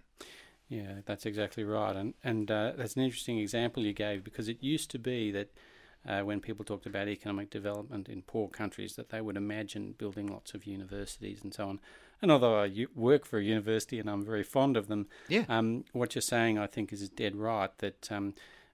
Yeah, 0.69 1.01
that's 1.05 1.25
exactly 1.25 1.63
right, 1.63 1.95
and 1.95 2.13
and 2.23 2.49
uh, 2.49 2.73
that's 2.77 2.95
an 2.95 3.03
interesting 3.03 3.39
example 3.39 3.83
you 3.83 3.93
gave 3.93 4.23
because 4.23 4.47
it 4.47 4.57
used 4.61 4.91
to 4.91 4.99
be 4.99 5.31
that 5.31 5.49
uh, 6.07 6.21
when 6.21 6.39
people 6.39 6.63
talked 6.63 6.85
about 6.85 7.07
economic 7.07 7.49
development 7.49 8.07
in 8.07 8.21
poor 8.21 8.47
countries 8.47 8.95
that 8.95 9.09
they 9.09 9.19
would 9.19 9.35
imagine 9.35 9.95
building 9.97 10.27
lots 10.27 10.53
of 10.53 10.65
universities 10.65 11.39
and 11.43 11.53
so 11.53 11.67
on. 11.67 11.79
And 12.21 12.31
although 12.31 12.61
I 12.61 12.85
work 12.95 13.25
for 13.25 13.39
a 13.39 13.43
university 13.43 13.99
and 13.99 14.09
I'm 14.09 14.23
very 14.23 14.43
fond 14.43 14.77
of 14.77 14.87
them, 14.87 15.07
Yeah. 15.27 15.43
um, 15.49 15.85
what 15.91 16.15
you're 16.15 16.21
saying 16.21 16.57
I 16.57 16.67
think 16.67 16.93
is 16.93 17.09
dead 17.09 17.35
right 17.35 17.75
that 17.79 18.11
um, 18.11 18.33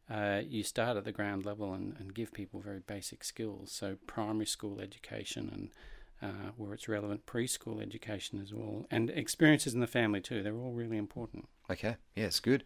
uh, 0.10 0.42
you 0.48 0.64
start 0.64 0.98
at 0.98 1.04
the 1.04 1.12
ground 1.12 1.46
level 1.46 1.74
and, 1.74 1.96
and 2.00 2.14
give 2.14 2.32
people 2.32 2.60
very 2.60 2.80
basic 2.80 3.24
skills. 3.24 3.72
So 3.72 3.98
primary 4.06 4.46
school 4.46 4.80
education 4.80 5.50
and 5.52 5.70
uh, 6.22 6.52
where 6.58 6.74
it's 6.74 6.88
relevant, 6.88 7.26
preschool 7.26 7.82
education 7.82 8.40
as 8.42 8.54
well, 8.54 8.86
and 8.90 9.10
experiences 9.10 9.74
in 9.74 9.80
the 9.80 9.88
family 9.88 10.22
too. 10.22 10.42
They're 10.42 10.56
all 10.56 10.72
really 10.72 10.98
important. 10.98 11.48
Okay. 11.70 11.98
Yes, 12.16 12.40
good. 12.40 12.64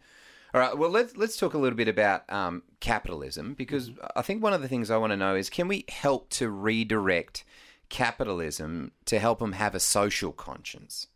All 0.52 0.60
right. 0.60 0.76
Well, 0.76 0.90
let's 0.90 1.16
let's 1.16 1.36
talk 1.36 1.54
a 1.54 1.58
little 1.58 1.76
bit 1.76 1.88
about 1.88 2.30
um, 2.32 2.62
capitalism 2.80 3.54
because 3.54 3.92
I 4.16 4.22
think 4.22 4.42
one 4.42 4.52
of 4.52 4.62
the 4.62 4.68
things 4.68 4.90
I 4.90 4.96
want 4.96 5.12
to 5.12 5.16
know 5.16 5.36
is 5.36 5.48
can 5.48 5.68
we 5.68 5.84
help 5.88 6.28
to 6.30 6.48
redirect 6.48 7.44
capitalism 7.88 8.92
to 9.04 9.18
help 9.18 9.38
them 9.38 9.52
have 9.52 9.74
a 9.74 9.80
social 9.80 10.32
conscience? 10.32 11.06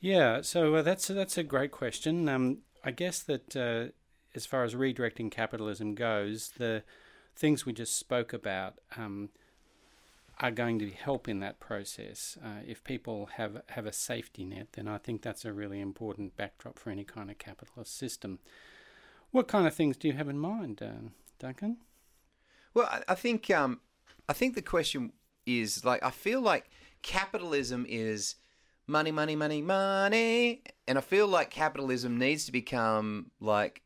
Yeah, 0.00 0.40
so 0.42 0.74
uh, 0.76 0.82
that's 0.82 1.08
that's 1.08 1.38
a 1.38 1.42
great 1.42 1.70
question. 1.70 2.28
Um, 2.28 2.58
I 2.84 2.90
guess 2.90 3.20
that 3.22 3.56
uh, 3.56 3.92
as 4.34 4.46
far 4.46 4.64
as 4.64 4.74
redirecting 4.74 5.30
capitalism 5.30 5.94
goes, 5.94 6.50
the 6.58 6.82
things 7.34 7.66
we 7.66 7.72
just 7.72 7.96
spoke 7.96 8.32
about 8.32 8.74
um, 8.96 9.30
are 10.38 10.50
going 10.50 10.78
to 10.78 10.90
help 10.90 11.28
in 11.28 11.40
that 11.40 11.60
process. 11.60 12.36
Uh, 12.44 12.60
if 12.66 12.84
people 12.84 13.30
have 13.36 13.62
have 13.68 13.86
a 13.86 13.92
safety 13.92 14.44
net, 14.44 14.68
then 14.72 14.86
I 14.86 14.98
think 14.98 15.22
that's 15.22 15.44
a 15.44 15.52
really 15.52 15.80
important 15.80 16.36
backdrop 16.36 16.78
for 16.78 16.90
any 16.90 17.04
kind 17.04 17.30
of 17.30 17.38
capitalist 17.38 17.96
system. 17.96 18.38
What 19.30 19.48
kind 19.48 19.66
of 19.66 19.74
things 19.74 19.96
do 19.96 20.08
you 20.08 20.14
have 20.14 20.28
in 20.28 20.38
mind, 20.38 20.82
uh, 20.82 21.08
Duncan? 21.38 21.78
Well, 22.74 22.86
I, 22.86 23.02
I 23.08 23.14
think 23.14 23.50
um, 23.50 23.80
I 24.28 24.32
think 24.32 24.54
the 24.54 24.62
question 24.62 25.12
is 25.46 25.84
like 25.84 26.02
I 26.02 26.10
feel 26.10 26.40
like 26.40 26.70
capitalism 27.02 27.86
is 27.88 28.36
money, 28.86 29.10
money, 29.10 29.36
money, 29.36 29.62
money, 29.62 30.62
and 30.86 30.98
I 30.98 31.00
feel 31.00 31.26
like 31.26 31.50
capitalism 31.50 32.18
needs 32.18 32.44
to 32.44 32.52
become 32.52 33.30
like 33.40 33.82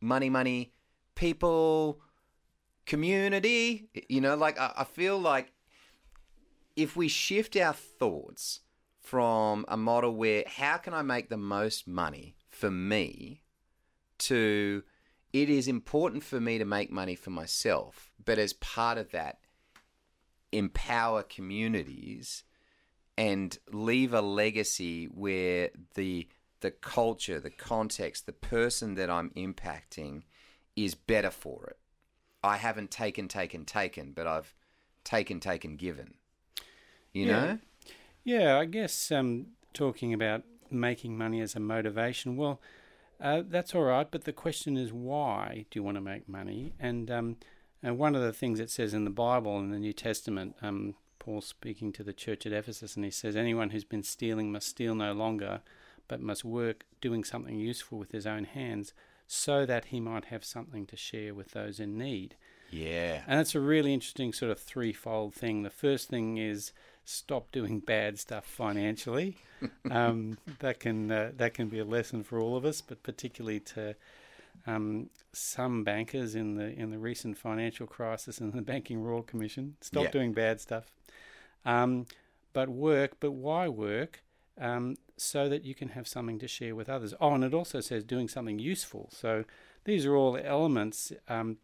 money, 0.00 0.28
money, 0.28 0.72
people, 1.14 2.00
community. 2.86 3.88
You 4.08 4.20
know, 4.20 4.34
like 4.34 4.58
I 4.58 4.84
feel 4.84 5.18
like 5.18 5.51
if 6.76 6.96
we 6.96 7.08
shift 7.08 7.56
our 7.56 7.72
thoughts 7.72 8.60
from 9.00 9.64
a 9.68 9.76
model 9.76 10.14
where 10.14 10.44
how 10.46 10.76
can 10.76 10.94
I 10.94 11.02
make 11.02 11.28
the 11.28 11.36
most 11.36 11.86
money 11.86 12.36
for 12.48 12.70
me 12.70 13.42
to 14.18 14.82
it 15.32 15.48
is 15.48 15.66
important 15.66 16.22
for 16.22 16.40
me 16.40 16.58
to 16.58 16.64
make 16.64 16.90
money 16.90 17.14
for 17.14 17.30
myself, 17.30 18.12
but 18.22 18.38
as 18.38 18.52
part 18.52 18.98
of 18.98 19.10
that, 19.12 19.38
empower 20.52 21.22
communities 21.22 22.44
and 23.16 23.58
leave 23.72 24.12
a 24.12 24.20
legacy 24.20 25.06
where 25.06 25.70
the 25.94 26.28
the 26.60 26.70
culture, 26.70 27.40
the 27.40 27.50
context, 27.50 28.24
the 28.24 28.32
person 28.32 28.94
that 28.94 29.10
I'm 29.10 29.30
impacting 29.30 30.22
is 30.76 30.94
better 30.94 31.30
for 31.30 31.66
it. 31.66 31.78
I 32.44 32.56
haven't 32.56 32.92
taken, 32.92 33.26
taken, 33.26 33.64
taken, 33.64 34.12
but 34.12 34.28
I've 34.28 34.54
taken, 35.02 35.40
taken, 35.40 35.76
given. 35.76 36.14
You 37.12 37.26
Yeah. 37.26 37.32
know? 37.32 37.58
Yeah, 38.24 38.58
I 38.58 38.64
guess 38.66 39.10
um, 39.10 39.48
talking 39.74 40.14
about 40.14 40.44
making 40.70 41.16
money 41.18 41.40
as 41.40 41.54
a 41.54 41.60
motivation, 41.60 42.36
well, 42.36 42.60
uh, 43.20 43.42
that's 43.46 43.74
all 43.74 43.82
right, 43.84 44.10
but 44.10 44.24
the 44.24 44.32
question 44.32 44.76
is 44.76 44.92
why 44.92 45.66
do 45.70 45.78
you 45.78 45.82
want 45.82 45.96
to 45.96 46.00
make 46.00 46.28
money? 46.28 46.72
And 46.78 47.10
um, 47.10 47.36
uh, 47.86 47.94
one 47.94 48.14
of 48.14 48.22
the 48.22 48.32
things 48.32 48.58
it 48.60 48.70
says 48.70 48.94
in 48.94 49.04
the 49.04 49.10
Bible, 49.10 49.58
in 49.58 49.70
the 49.70 49.78
New 49.78 49.92
Testament, 49.92 50.56
um, 50.62 50.94
Paul 51.18 51.40
speaking 51.40 51.92
to 51.92 52.02
the 52.02 52.12
church 52.12 52.46
at 52.46 52.52
Ephesus, 52.52 52.96
and 52.96 53.04
he 53.04 53.10
says, 53.10 53.36
Anyone 53.36 53.70
who's 53.70 53.84
been 53.84 54.02
stealing 54.02 54.50
must 54.50 54.68
steal 54.68 54.94
no 54.94 55.12
longer, 55.12 55.60
but 56.08 56.20
must 56.20 56.44
work 56.44 56.84
doing 57.00 57.22
something 57.22 57.58
useful 57.58 57.98
with 57.98 58.10
his 58.10 58.26
own 58.26 58.44
hands, 58.44 58.92
so 59.28 59.64
that 59.66 59.86
he 59.86 60.00
might 60.00 60.26
have 60.26 60.44
something 60.44 60.84
to 60.86 60.96
share 60.96 61.32
with 61.32 61.52
those 61.52 61.78
in 61.78 61.96
need. 61.96 62.34
Yeah. 62.70 63.22
And 63.26 63.38
it's 63.40 63.54
a 63.54 63.60
really 63.60 63.94
interesting 63.94 64.32
sort 64.32 64.50
of 64.50 64.58
threefold 64.58 65.34
thing. 65.34 65.62
The 65.62 65.70
first 65.70 66.08
thing 66.08 66.38
is 66.38 66.72
stop 67.04 67.50
doing 67.52 67.80
bad 67.80 68.18
stuff 68.18 68.44
financially. 68.46 69.36
um, 69.90 70.38
that 70.60 70.80
can 70.80 71.10
uh, 71.10 71.32
that 71.36 71.54
can 71.54 71.68
be 71.68 71.78
a 71.78 71.84
lesson 71.84 72.22
for 72.22 72.38
all 72.38 72.56
of 72.56 72.64
us, 72.64 72.80
but 72.80 73.02
particularly 73.02 73.60
to 73.60 73.94
um, 74.66 75.08
some 75.32 75.84
bankers 75.84 76.34
in 76.34 76.54
the 76.56 76.68
in 76.78 76.90
the 76.90 76.98
recent 76.98 77.36
financial 77.36 77.86
crisis 77.86 78.38
and 78.38 78.52
the 78.52 78.62
Banking 78.62 79.02
Royal 79.02 79.22
Commission. 79.22 79.76
Stop 79.80 80.04
Yeah. 80.04 80.10
doing 80.10 80.32
bad 80.32 80.60
stuff. 80.60 80.86
Um, 81.64 82.06
but 82.52 82.68
work, 82.68 83.16
but 83.20 83.32
why 83.32 83.68
work? 83.68 84.22
Um, 84.60 84.96
so 85.16 85.48
that 85.48 85.64
you 85.64 85.74
can 85.74 85.88
have 85.90 86.06
something 86.06 86.38
to 86.40 86.48
share 86.48 86.74
with 86.74 86.88
others. 86.88 87.14
Oh, 87.20 87.34
and 87.34 87.44
it 87.44 87.54
also 87.54 87.80
says 87.80 88.04
doing 88.04 88.28
something 88.28 88.58
useful. 88.58 89.08
So 89.12 89.44
these 89.84 90.04
are 90.04 90.14
all 90.14 90.36
elements 90.36 91.12
um, 91.28 91.56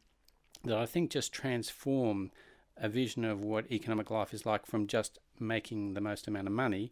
that 0.65 0.79
I 0.79 0.87
think 0.87 1.11
just 1.11 1.33
transform 1.33 2.31
a 2.77 2.89
vision 2.89 3.25
of 3.25 3.45
what 3.45 3.71
economic 3.71 4.11
life 4.11 4.33
is 4.33 4.47
like 4.47 4.65
from 4.65 4.87
just 4.87 5.19
making 5.41 5.95
the 5.95 6.01
most 6.01 6.27
amount 6.27 6.47
of 6.47 6.53
money 6.53 6.91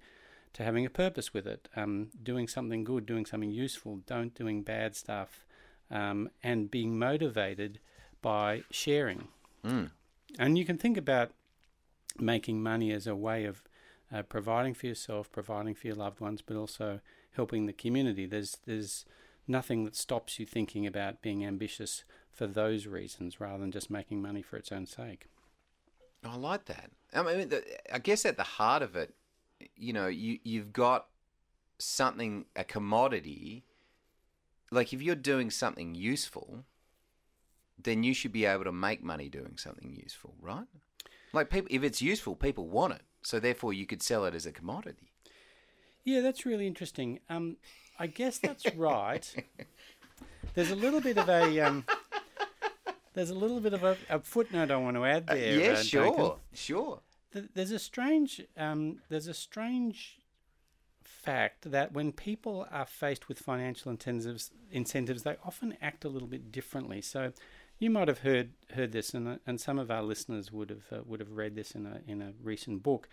to 0.53 0.62
having 0.62 0.87
a 0.87 0.91
purpose 0.91 1.35
with 1.35 1.47
it, 1.47 1.69
um, 1.76 2.09
doing 2.23 2.49
something 2.49 2.83
good, 2.83 3.05
doing 3.05 3.26
something 3.26 3.50
useful, 3.50 4.00
don't 4.07 4.35
doing 4.35 4.62
bad 4.62 4.97
stuff, 4.97 5.45
um, 5.91 6.31
and 6.43 6.71
being 6.71 6.99
motivated 6.99 7.79
by 8.23 8.62
sharing. 8.71 9.29
Mm. 9.65 9.91
And 10.38 10.59
you 10.59 10.65
can 10.65 10.79
think 10.79 10.97
about 10.97 11.33
making 12.19 12.62
money 12.62 12.91
as 12.93 13.07
a 13.07 13.15
way 13.15 13.45
of 13.45 13.62
uh, 14.12 14.23
providing 14.23 14.75
for 14.75 14.87
yourself, 14.87 15.31
providing 15.31 15.75
for 15.75 15.88
your 15.88 15.97
loved 15.97 16.21
ones, 16.21 16.43
but 16.43 16.57
also 16.57 17.00
helping 17.33 17.67
the 17.67 17.73
community. 17.73 18.26
There's 18.26 18.59
there's 18.67 19.05
nothing 19.47 19.85
that 19.85 19.95
stops 19.95 20.38
you 20.38 20.47
thinking 20.47 20.87
about 20.87 21.23
being 21.23 21.45
ambitious 21.45 22.05
for 22.33 22.47
those 22.47 22.87
reasons 22.87 23.41
rather 23.41 23.59
than 23.59 23.71
just 23.71 23.91
making 23.91 24.21
money 24.21 24.43
for 24.43 24.57
its 24.57 24.73
own 24.73 24.87
sake. 24.87 25.26
I 26.25 26.37
like 26.37 26.67
that. 26.67 26.91
I 27.15 27.23
mean, 27.23 27.53
I 27.93 27.99
guess 27.99 28.27
at 28.27 28.37
the 28.37 28.43
heart 28.43 28.83
of 28.83 28.97
it, 28.97 29.15
you 29.77 29.93
know, 29.93 30.07
you 30.07 30.39
you've 30.45 30.73
got 30.73 31.07
something 31.79 32.47
a 32.55 32.65
commodity. 32.65 33.65
Like 34.71 34.93
if 34.93 35.01
you're 35.01 35.15
doing 35.15 35.51
something 35.51 35.95
useful, 35.95 36.65
then 37.81 38.03
you 38.03 38.15
should 38.15 38.33
be 38.33 38.45
able 38.45 38.65
to 38.65 38.73
make 38.73 39.03
money 39.03 39.29
doing 39.29 39.55
something 39.57 39.95
useful, 39.95 40.35
right? 40.41 40.67
Like 41.33 41.51
people, 41.51 41.69
if 41.71 41.83
it's 41.83 42.03
useful, 42.03 42.35
people 42.35 42.67
want 42.67 42.95
it. 42.95 43.03
So 43.23 43.39
therefore, 43.41 43.73
you 43.73 43.87
could 43.87 44.03
sell 44.03 44.25
it 44.25 44.35
as 44.35 44.47
a 44.47 44.53
commodity. 44.53 45.13
Yeah, 46.05 46.21
that's 46.21 46.47
really 46.47 46.67
interesting. 46.67 47.21
Um, 47.29 47.57
I 47.99 48.07
guess 48.07 48.39
that's 48.39 48.65
right. 48.77 49.35
There's 50.55 50.71
a 50.71 50.77
little 50.77 51.01
bit 51.01 51.19
of 51.19 51.29
a 51.29 51.61
um, 51.61 51.85
there's 53.17 53.31
a 53.31 53.35
little 53.35 53.61
bit 53.61 53.73
of 53.73 53.83
a, 53.83 53.97
a 54.11 54.21
footnote 54.21 54.71
I 54.71 54.77
want 54.77 54.97
to 54.97 55.05
add 55.07 55.27
there. 55.27 55.59
yeah, 55.59 55.71
uh, 55.71 55.83
sure, 55.83 56.05
Duncan. 56.05 56.31
sure. 56.53 57.01
There's 57.55 57.71
a 57.71 57.79
strange 57.79 58.43
um, 58.57 59.01
there's 59.09 59.27
a 59.27 59.35
strange 59.35 60.19
fact 61.03 61.71
that 61.71 61.93
when 61.93 62.13
people 62.13 62.67
are 62.71 62.85
faced 62.87 63.27
with 63.29 63.39
financial 63.39 63.91
incentives, 63.91 64.51
incentives, 64.71 65.23
they 65.23 65.37
often 65.45 65.77
act 65.81 66.05
a 66.05 66.09
little 66.09 66.29
bit 66.29 66.53
differently. 66.53 67.01
So, 67.01 67.33
you 67.79 67.91
might 67.91 68.09
have 68.09 68.21
heard 68.21 68.51
heard 68.75 68.93
this, 68.93 69.15
and 69.15 69.27
uh, 69.27 69.37
and 69.47 69.61
some 69.61 69.79
of 69.79 69.91
our 69.91 70.03
listeners 70.03 70.53
would 70.53 70.69
have 70.69 70.85
uh, 70.93 71.03
would 71.07 71.21
have 71.21 71.33
read 71.33 71.55
this 71.55 71.73
in 71.73 71.87
a 71.87 72.01
in 72.07 72.21
a 72.21 72.33
recent 72.43 72.83
book. 72.83 73.09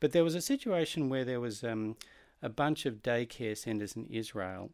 But 0.00 0.12
there 0.12 0.24
was 0.24 0.34
a 0.34 0.42
situation 0.42 1.08
where 1.08 1.24
there 1.24 1.40
was 1.40 1.64
um, 1.64 1.96
a 2.42 2.50
bunch 2.50 2.84
of 2.84 3.02
daycare 3.02 3.56
centres 3.56 3.96
in 3.96 4.06
Israel, 4.10 4.70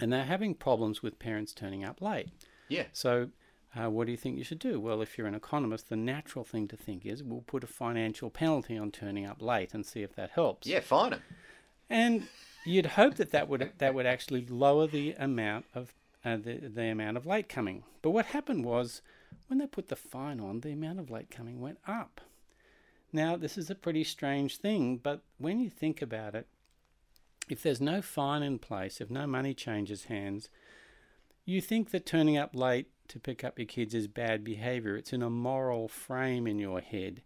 and 0.00 0.12
they're 0.12 0.24
having 0.24 0.54
problems 0.54 1.02
with 1.02 1.18
parents 1.18 1.52
turning 1.52 1.84
up 1.84 2.00
late. 2.00 2.28
Yeah, 2.68 2.84
So, 2.92 3.30
uh, 3.76 3.88
what 3.88 4.06
do 4.06 4.10
you 4.10 4.16
think 4.16 4.36
you 4.36 4.44
should 4.44 4.58
do? 4.58 4.80
Well, 4.80 5.00
if 5.00 5.16
you're 5.16 5.26
an 5.26 5.34
economist, 5.34 5.88
the 5.88 5.96
natural 5.96 6.44
thing 6.44 6.66
to 6.68 6.76
think 6.76 7.06
is 7.06 7.22
we'll 7.22 7.42
put 7.42 7.62
a 7.62 7.68
financial 7.68 8.28
penalty 8.28 8.76
on 8.76 8.90
turning 8.90 9.26
up 9.26 9.40
late 9.40 9.72
and 9.72 9.86
see 9.86 10.02
if 10.02 10.14
that 10.16 10.30
helps. 10.30 10.66
yeah, 10.66 10.80
fine. 10.80 11.16
And 11.88 12.26
you'd 12.64 12.86
hope 12.86 13.14
that 13.16 13.30
that 13.30 13.48
would 13.48 13.72
that 13.78 13.94
would 13.94 14.06
actually 14.06 14.46
lower 14.46 14.86
the 14.86 15.12
amount 15.18 15.66
of 15.74 15.92
uh, 16.24 16.36
the 16.36 16.68
the 16.68 16.84
amount 16.84 17.16
of 17.16 17.26
late 17.26 17.48
coming. 17.48 17.84
But 18.02 18.10
what 18.10 18.26
happened 18.26 18.64
was 18.64 19.02
when 19.46 19.58
they 19.58 19.66
put 19.66 19.88
the 19.88 19.96
fine 19.96 20.40
on, 20.40 20.60
the 20.60 20.72
amount 20.72 20.98
of 20.98 21.10
late 21.10 21.30
coming 21.30 21.60
went 21.60 21.78
up. 21.86 22.20
Now, 23.12 23.36
this 23.36 23.58
is 23.58 23.70
a 23.70 23.74
pretty 23.74 24.04
strange 24.04 24.58
thing, 24.58 24.96
but 24.96 25.22
when 25.38 25.58
you 25.58 25.68
think 25.68 26.00
about 26.00 26.36
it, 26.36 26.46
if 27.48 27.62
there's 27.62 27.80
no 27.80 28.00
fine 28.02 28.44
in 28.44 28.60
place, 28.60 29.00
if 29.00 29.10
no 29.10 29.26
money 29.26 29.52
changes 29.52 30.04
hands, 30.04 30.48
you 31.44 31.60
think 31.60 31.90
that 31.90 32.06
turning 32.06 32.36
up 32.36 32.54
late 32.54 32.86
to 33.10 33.20
pick 33.20 33.44
up 33.44 33.58
your 33.58 33.66
kids 33.66 33.94
is 33.94 34.08
bad 34.08 34.42
behavior. 34.42 34.96
It's 34.96 35.12
in 35.12 35.22
a 35.22 35.30
moral 35.30 35.88
frame 35.88 36.46
in 36.46 36.58
your 36.58 36.80
head. 36.80 37.22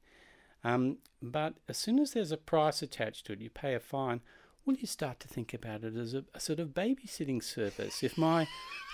Um, 0.63 0.99
but 1.23 1.55
as 1.69 1.77
soon 1.77 1.99
as 1.99 2.13
there's 2.13 2.33
a 2.33 2.37
price 2.37 2.83
attached 2.83 3.27
to 3.27 3.35
it, 3.35 3.41
you 3.41 3.51
pay 3.51 3.75
a 3.75 3.81
fine. 3.81 4.21
Well, 4.65 4.77
you 4.77 4.87
start 4.87 5.21
to 5.21 5.29
think 5.29 5.53
about 5.53 5.85
it 5.85 5.95
as 5.97 6.15
a, 6.15 6.25
a 6.35 6.41
sort 6.41 6.59
of 6.59 6.69
babysitting 6.69 7.43
service. 7.43 8.03
If 8.03 8.17
my 8.17 8.47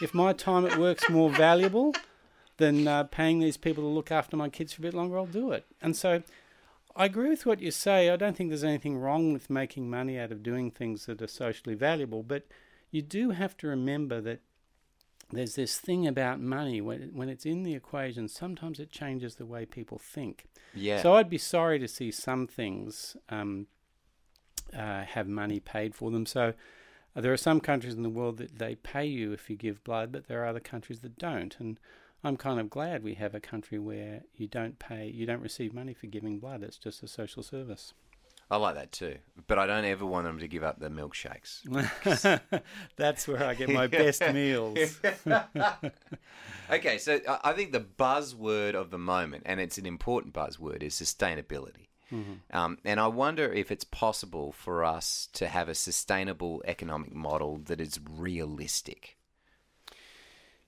if 0.03 0.13
my 0.13 0.33
time 0.33 0.67
at 0.67 0.77
work's 0.77 1.09
more 1.09 1.31
valuable, 1.31 1.95
than 2.61 2.87
uh, 2.87 3.05
paying 3.05 3.41
these 3.41 3.57
people 3.57 3.83
to 3.83 3.89
look 3.89 4.13
after 4.13 4.37
my 4.37 4.49
kids 4.49 4.73
for 4.73 4.83
a 4.83 4.85
bit 4.85 4.95
longer, 4.95 5.19
I'll 5.19 5.27
do 5.27 5.51
it. 5.51 5.67
And 5.83 5.97
so 5.97 6.23
I 6.95 7.07
agree 7.07 7.31
with 7.31 7.45
what 7.45 7.61
you 7.61 7.73
say. 7.73 8.09
I 8.09 8.17
don't 8.17 8.37
think 8.37 8.51
there's 8.51 8.63
anything 8.63 8.99
wrong 8.99 9.33
with 9.33 9.51
making 9.51 9.91
money 9.91 10.17
out 10.19 10.31
of 10.31 10.45
doing 10.45 10.71
things 10.71 11.07
that 11.07 11.21
are 11.21 11.27
socially 11.27 11.75
valuable, 11.75 12.23
but 12.23 12.47
you 12.93 13.03
do 13.03 13.31
have 13.31 13.57
to 13.59 13.67
remember 13.67 14.21
that 14.21 14.41
there's 15.33 15.55
this 15.55 15.79
thing 15.79 16.07
about 16.07 16.41
money 16.41 16.81
when 16.81 17.11
when 17.15 17.29
it's 17.29 17.47
in 17.47 17.63
the 17.63 17.75
equation. 17.75 18.29
Sometimes 18.29 18.81
it 18.81 18.91
changes 18.91 19.37
the 19.37 19.47
way 19.47 19.65
people 19.65 19.99
think. 19.99 20.47
Yeah. 20.75 21.03
So 21.03 21.15
I'd 21.15 21.31
be 21.31 21.39
sorry 21.39 21.79
to 21.79 21.89
see 21.89 22.11
some 22.11 22.47
things 22.47 23.17
um, 23.29 23.67
uh, 24.77 25.05
have 25.05 25.29
money 25.29 25.61
paid 25.61 25.95
for 25.95 26.11
them. 26.11 26.27
So 26.27 26.55
uh, 27.15 27.21
there 27.21 27.33
are 27.33 27.39
some 27.39 27.61
countries 27.61 27.95
in 27.95 28.03
the 28.03 28.11
world 28.11 28.39
that 28.39 28.59
they 28.59 28.75
pay 28.77 29.07
you 29.07 29.33
if 29.33 29.51
you 29.51 29.57
give 29.57 29.85
blood, 29.85 30.13
but 30.13 30.29
there 30.29 30.43
are 30.43 30.47
other 30.47 30.61
countries 30.61 31.01
that 31.01 31.19
don't. 31.19 31.57
And 31.59 31.79
I'm 32.23 32.37
kind 32.37 32.61
of 32.61 32.71
glad 32.71 33.03
we 33.03 33.15
have 33.15 33.35
a 33.35 33.41
country 33.41 33.79
where 33.79 34.23
you 34.35 34.47
don't 34.47 34.79
pay, 34.79 35.09
you 35.09 35.27
don't 35.27 35.43
receive 35.43 35.73
money 35.73 35.95
for 35.95 36.07
giving 36.07 36.39
blood. 36.39 36.63
It's 36.63 36.77
just 36.77 37.03
a 37.03 37.09
social 37.09 37.43
service. 37.43 37.95
I 38.51 38.57
like 38.57 38.75
that 38.75 38.91
too, 38.91 39.17
but 39.47 39.61
I 39.61 39.67
don't 39.67 39.85
ever 39.85 40.05
want 40.05 40.27
them 40.27 40.41
to 40.41 40.49
give 40.49 40.65
up 40.65 40.81
the 40.81 40.89
milkshakes. 40.89 41.61
That's 42.97 43.29
where 43.29 43.45
I 43.45 43.55
get 43.55 43.69
my 43.69 43.87
best 43.87 44.23
meals. 44.33 44.99
okay, 46.71 46.99
so 46.99 47.21
I 47.45 47.53
think 47.53 47.71
the 47.71 47.81
buzzword 47.81 48.75
of 48.75 48.91
the 48.91 48.99
moment, 48.99 49.45
and 49.47 49.61
it's 49.61 49.79
an 49.79 49.87
important 49.87 50.35
buzzword, 50.35 50.83
is 50.83 50.95
sustainability. 50.95 51.87
Mm-hmm. 52.13 52.57
Um, 52.57 52.79
and 52.85 52.99
I 52.99 53.07
wonder 53.07 53.53
if 53.53 53.71
it's 53.71 53.85
possible 53.85 54.51
for 54.51 54.85
us 54.85 55.29
to 55.35 55.47
have 55.47 55.69
a 55.69 55.75
sustainable 55.77 56.61
economic 56.67 57.15
model 57.15 57.59
that 57.67 57.81
is 57.81 58.01
realistic. 58.11 59.17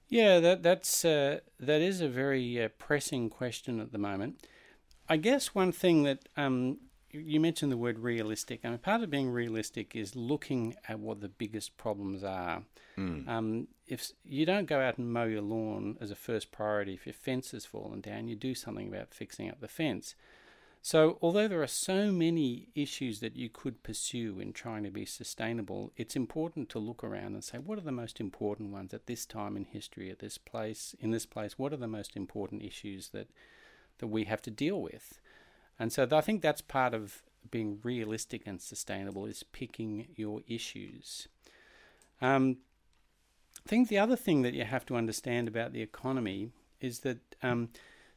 Yeah, 0.09 0.39
that 0.39 0.62
that's 0.62 1.05
uh, 1.05 1.41
that 1.59 1.81
is 1.81 2.01
a 2.01 2.09
very 2.09 2.62
uh, 2.62 2.69
pressing 2.79 3.29
question 3.29 3.81
at 3.81 3.91
the 3.91 3.99
moment. 3.99 4.47
I 5.09 5.17
guess 5.17 5.55
one 5.55 5.73
thing 5.73 6.05
that 6.05 6.29
um, 6.37 6.79
you 7.12 7.40
mentioned 7.40 7.71
the 7.71 7.76
word 7.76 7.99
realistic. 7.99 8.61
I 8.64 8.71
mean, 8.71 8.78
part 8.78 9.02
of 9.02 9.11
being 9.11 9.31
realistic 9.31 9.95
is 9.95 10.16
looking 10.16 10.75
at 10.88 10.99
what 10.99 11.21
the 11.21 11.28
biggest 11.28 11.76
problems 11.76 12.25
are. 12.25 12.62
Mm. 12.97 13.28
Um, 13.28 13.69
if 13.87 14.12
you 14.25 14.47
don't 14.47 14.66
go 14.66 14.81
out 14.81 14.99
and 14.99 15.12
mow 15.12 15.25
your 15.25 15.42
lawn 15.42 15.99
as 16.00 16.11
a 16.11 16.16
first 16.16 16.52
priority, 16.52 16.95
if 16.95 17.07
your 17.07 17.12
fence 17.12 17.50
has 17.50 17.66
fallen 17.66 18.00
down, 18.00 18.28
you 18.28 18.35
do 18.35 18.54
something 18.54 18.88
about 18.88 19.12
fixing 19.12 19.50
up 19.50 19.61
the 19.61 19.69
fence. 19.69 20.14
So, 20.85 21.16
although 21.23 21.47
there 21.47 21.62
are 21.62 21.69
so 21.69 22.11
many 22.11 22.69
issues 22.75 23.21
that 23.21 23.37
you 23.37 23.49
could 23.49 23.85
pursue 23.85 24.40
in 24.40 24.52
trying 24.52 24.83
to 24.83 24.90
be 24.90 25.04
sustainable, 25.04 25.92
it's 25.97 26.16
important 26.16 26.69
to 26.71 26.81
look 26.81 27.04
around 27.04 27.35
and 27.35 27.45
say, 27.45 27.59
what 27.59 27.78
are 27.78 27.83
the 27.83 27.92
most 27.92 28.19
important 28.19 28.73
ones 28.73 28.92
at 28.92 29.07
this 29.07 29.25
time 29.25 29.57
in 29.57 29.64
history, 29.64 30.11
at 30.11 30.19
this 30.19 30.38
place, 30.38 30.97
in 30.99 31.12
this 31.12 31.25
place? 31.25 31.57
What 31.57 31.73
are 31.73 31.76
the 31.76 31.87
most 31.87 32.16
important 32.16 32.62
issues 32.62 33.11
that 33.11 33.28
that 33.99 34.09
we 34.09 34.25
have 34.25 34.42
to 34.42 34.50
deal 34.50 34.83
with? 34.83 35.21
And 35.83 35.93
so, 35.93 36.07
I 36.12 36.21
think 36.21 36.43
that's 36.43 36.61
part 36.61 36.95
of 36.95 37.25
being 37.51 37.81
realistic 37.83 38.43
and 38.47 38.62
sustainable 38.62 39.27
is 39.27 39.43
picking 39.43 40.07
your 40.15 40.43
issues. 40.47 41.27
Um, 42.21 42.59
I 43.67 43.69
think 43.69 43.89
the 43.89 43.99
other 43.99 44.15
thing 44.15 44.43
that 44.43 44.55
you 44.55 44.65
have 44.65 44.87
to 44.87 44.95
understand 44.95 45.49
about 45.49 45.73
the 45.73 45.83
economy 45.83 46.53
is 46.81 47.01
that 47.01 47.19
um, 47.43 47.71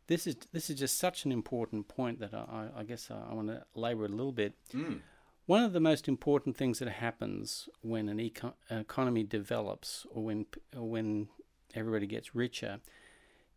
this 0.05 0.27
is 0.27 0.35
this 0.51 0.69
is 0.69 0.77
just 0.77 0.99
such 0.99 1.25
an 1.25 1.31
important 1.31 1.87
point 1.87 2.19
that 2.19 2.35
I, 2.35 2.67
I 2.77 2.83
guess 2.83 3.09
I, 3.09 3.31
I 3.31 3.33
want 3.33 3.47
to 3.47 3.65
labour 3.73 4.05
a 4.05 4.09
little 4.09 4.31
bit. 4.31 4.53
Mm. 4.71 4.99
One 5.47 5.63
of 5.63 5.73
the 5.73 5.79
most 5.79 6.07
important 6.07 6.55
things 6.55 6.77
that 6.77 6.89
happens 6.89 7.67
when 7.81 8.09
an, 8.09 8.19
eco- 8.19 8.53
economy 8.69 9.23
develops, 9.23 10.05
or 10.11 10.23
when 10.23 10.45
or 10.77 10.87
when 10.87 11.29
everybody 11.73 12.05
gets 12.05 12.35
richer, 12.35 12.79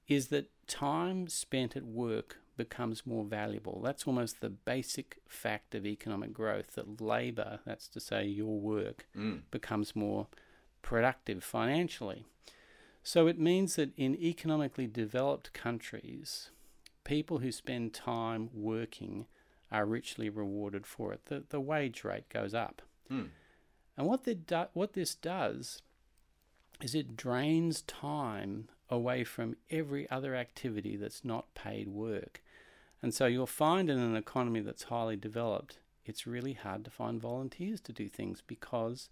is 0.06 0.28
that 0.28 0.48
time 0.66 1.28
spent 1.28 1.76
at 1.76 1.84
work 1.84 2.38
becomes 2.58 3.06
more 3.06 3.24
valuable. 3.24 3.80
That's 3.82 4.06
almost 4.06 4.42
the 4.42 4.50
basic 4.50 5.16
fact 5.26 5.74
of 5.74 5.86
economic 5.86 6.34
growth. 6.34 6.74
That 6.74 7.00
labour, 7.00 7.60
that's 7.64 7.88
to 7.88 8.00
say 8.00 8.26
your 8.26 8.60
work, 8.60 9.06
mm. 9.16 9.40
becomes 9.50 9.96
more 9.96 10.26
productive 10.82 11.42
financially. 11.42 12.26
So 13.02 13.26
it 13.26 13.38
means 13.38 13.76
that 13.76 13.96
in 13.96 14.14
economically 14.16 14.86
developed 14.86 15.54
countries, 15.54 16.50
people 17.04 17.38
who 17.38 17.50
spend 17.50 17.94
time 17.94 18.50
working 18.52 19.26
are 19.72 19.86
richly 19.86 20.28
rewarded 20.28 20.86
for 20.86 21.14
it. 21.14 21.24
The, 21.26 21.44
the 21.48 21.60
wage 21.60 22.04
rate 22.04 22.28
goes 22.28 22.52
up. 22.52 22.82
Hmm. 23.08 23.26
And 23.96 24.06
what, 24.06 24.24
do, 24.24 24.36
what 24.74 24.92
this 24.92 25.14
does 25.14 25.80
is 26.82 26.94
it 26.94 27.16
drains 27.16 27.82
time 27.82 28.68
away 28.90 29.24
from 29.24 29.56
every 29.70 30.08
other 30.10 30.34
activity 30.34 30.96
that's 30.96 31.24
not 31.24 31.54
paid 31.54 31.88
work. 31.88 32.42
And 33.02 33.14
so 33.14 33.26
you'll 33.26 33.46
find 33.46 33.88
in 33.88 33.98
an 33.98 34.16
economy 34.16 34.60
that's 34.60 34.84
highly 34.84 35.16
developed, 35.16 35.78
it's 36.04 36.26
really 36.26 36.54
hard 36.54 36.84
to 36.84 36.90
find 36.90 37.20
volunteers 37.20 37.80
to 37.82 37.92
do 37.92 38.08
things 38.08 38.42
because 38.46 39.08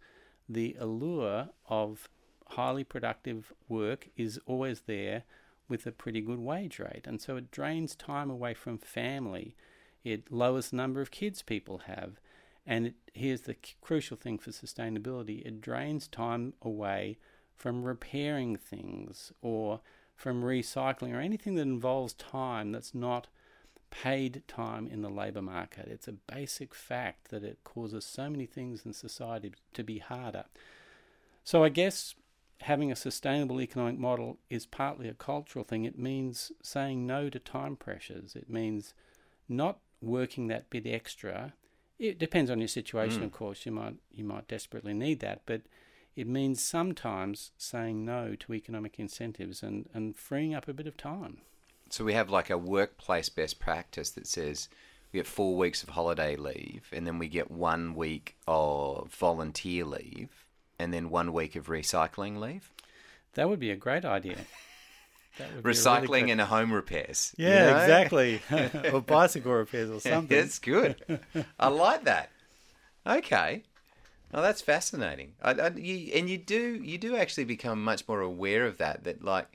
the 0.49 0.77
allure 0.79 1.51
of 1.69 2.09
highly 2.51 2.85
productive 2.85 3.53
work 3.69 4.09
is 4.17 4.41
always 4.47 4.83
there 4.83 5.25
with 5.69 5.87
a 5.87 5.93
pretty 5.93 6.21
good 6.21 6.39
wage 6.39 6.79
rate. 6.79 7.07
And 7.07 7.21
so 7.21 7.37
it 7.37 7.51
drains 7.51 7.95
time 7.95 8.31
away 8.31 8.55
from 8.55 8.79
family. 8.79 9.57
It 10.05 10.31
lowers 10.31 10.71
the 10.71 10.77
number 10.77 11.01
of 11.01 11.11
kids 11.11 11.43
people 11.43 11.83
have. 11.87 12.21
And 12.65 12.87
it, 12.87 12.95
here's 13.13 13.43
the 13.43 13.57
crucial 13.81 14.17
thing 14.17 14.39
for 14.39 14.51
sustainability 14.51 15.45
it 15.45 15.61
drains 15.61 16.09
time 16.09 16.55
away 16.63 17.19
from 17.55 17.83
repairing 17.83 18.57
things 18.57 19.33
or 19.41 19.81
from 20.15 20.43
recycling 20.43 21.15
or 21.15 21.21
anything 21.21 21.55
that 21.55 21.63
involves 21.63 22.15
time 22.15 22.73
that's 22.73 22.95
not 22.95 23.29
paid 23.91 24.43
time 24.49 24.87
in 24.87 25.03
the 25.03 25.11
labour 25.11 25.43
market. 25.43 25.89
It's 25.89 26.09
a 26.09 26.13
basic 26.13 26.75
fact 26.75 27.31
that 27.31 27.45
it 27.45 27.59
causes 27.65 28.05
so 28.05 28.29
many 28.29 28.47
things 28.47 28.85
in 28.85 28.93
society 28.93 29.53
to 29.75 29.85
be 29.85 29.99
harder. 29.99 30.45
So 31.45 31.65
I 31.65 31.69
guess 31.69 32.15
having 32.63 32.91
a 32.91 32.97
sustainable 32.97 33.61
economic 33.61 33.99
model 33.99 34.39
is 34.51 34.67
partly 34.67 35.09
a 35.09 35.15
cultural 35.15 35.65
thing. 35.65 35.85
It 35.85 35.99
means 35.99 36.53
saying 36.63 37.07
no 37.07 37.29
to 37.29 37.39
time 37.39 37.77
pressures. 37.77 38.35
It 38.35 38.49
means 38.51 38.95
not 39.49 39.79
working 40.01 40.49
that 40.49 40.71
bit 40.71 40.87
extra. 40.87 41.55
It 41.99 42.19
depends 42.19 42.51
on 42.51 42.61
your 42.61 42.69
situation, 42.69 43.23
mm. 43.23 43.27
of 43.27 43.33
course. 43.33 43.65
You 43.65 43.73
might 43.73 43.97
you 44.13 44.25
might 44.25 44.49
desperately 44.49 44.95
need 44.95 45.21
that, 45.21 45.43
but 45.47 45.63
it 46.15 46.27
means 46.27 46.63
sometimes 46.63 47.53
saying 47.59 48.05
no 48.05 48.35
to 48.41 48.55
economic 48.55 48.99
incentives 48.99 49.63
and, 49.63 49.89
and 49.93 50.17
freeing 50.17 50.55
up 50.55 50.67
a 50.67 50.75
bit 50.75 50.87
of 50.87 50.97
time. 50.97 51.39
So 51.91 52.05
we 52.05 52.15
have 52.15 52.31
like 52.31 52.51
a 52.51 52.59
workplace 52.59 53.29
best 53.29 53.59
practice 53.59 54.11
that 54.11 54.27
says 54.27 54.69
we 55.13 55.19
get 55.19 55.27
four 55.27 55.57
weeks 55.57 55.83
of 55.83 55.91
holiday 55.91 56.37
leave 56.37 56.89
and 56.93 57.07
then 57.07 57.19
we 57.19 57.29
get 57.29 57.51
one 57.51 57.95
week 57.95 58.37
of 58.47 59.13
volunteer 59.13 59.85
leave 59.85 60.45
and 60.79 60.93
then 60.93 61.11
one 61.11 61.33
week 61.33 61.57
of 61.57 61.67
recycling 61.67 62.39
leave. 62.39 62.71
That 63.35 63.49
would 63.49 63.61
be 63.61 63.71
a 63.71 63.77
great 63.77 64.05
idea. 64.05 64.39
Recycling 65.63 66.09
really 66.09 66.31
and 66.31 66.41
home 66.41 66.73
repairs. 66.73 67.35
Yeah, 67.37 67.49
you 67.49 67.71
know? 67.71 67.77
exactly. 67.79 68.43
or 68.93 69.03
bicycle 69.03 69.53
repairs 69.53 69.91
or 69.91 70.01
something. 70.01 70.35
That's 70.35 70.59
good. 70.59 70.97
I 71.59 71.69
like 71.69 72.05
that. 72.05 72.31
Okay. 73.07 73.63
Oh, 74.33 74.43
that's 74.43 74.61
fascinating. 74.61 75.35
I, 75.43 75.53
I, 75.53 75.69
you, 75.69 76.13
and 76.15 76.29
you 76.29 76.39
do 76.39 76.81
you 76.83 76.99
do 76.99 77.17
actually 77.17 77.45
become 77.45 77.85
much 77.85 78.09
more 78.09 78.21
aware 78.21 78.67
of 78.67 78.79
that. 78.79 79.05
That 79.05 79.23
like 79.23 79.47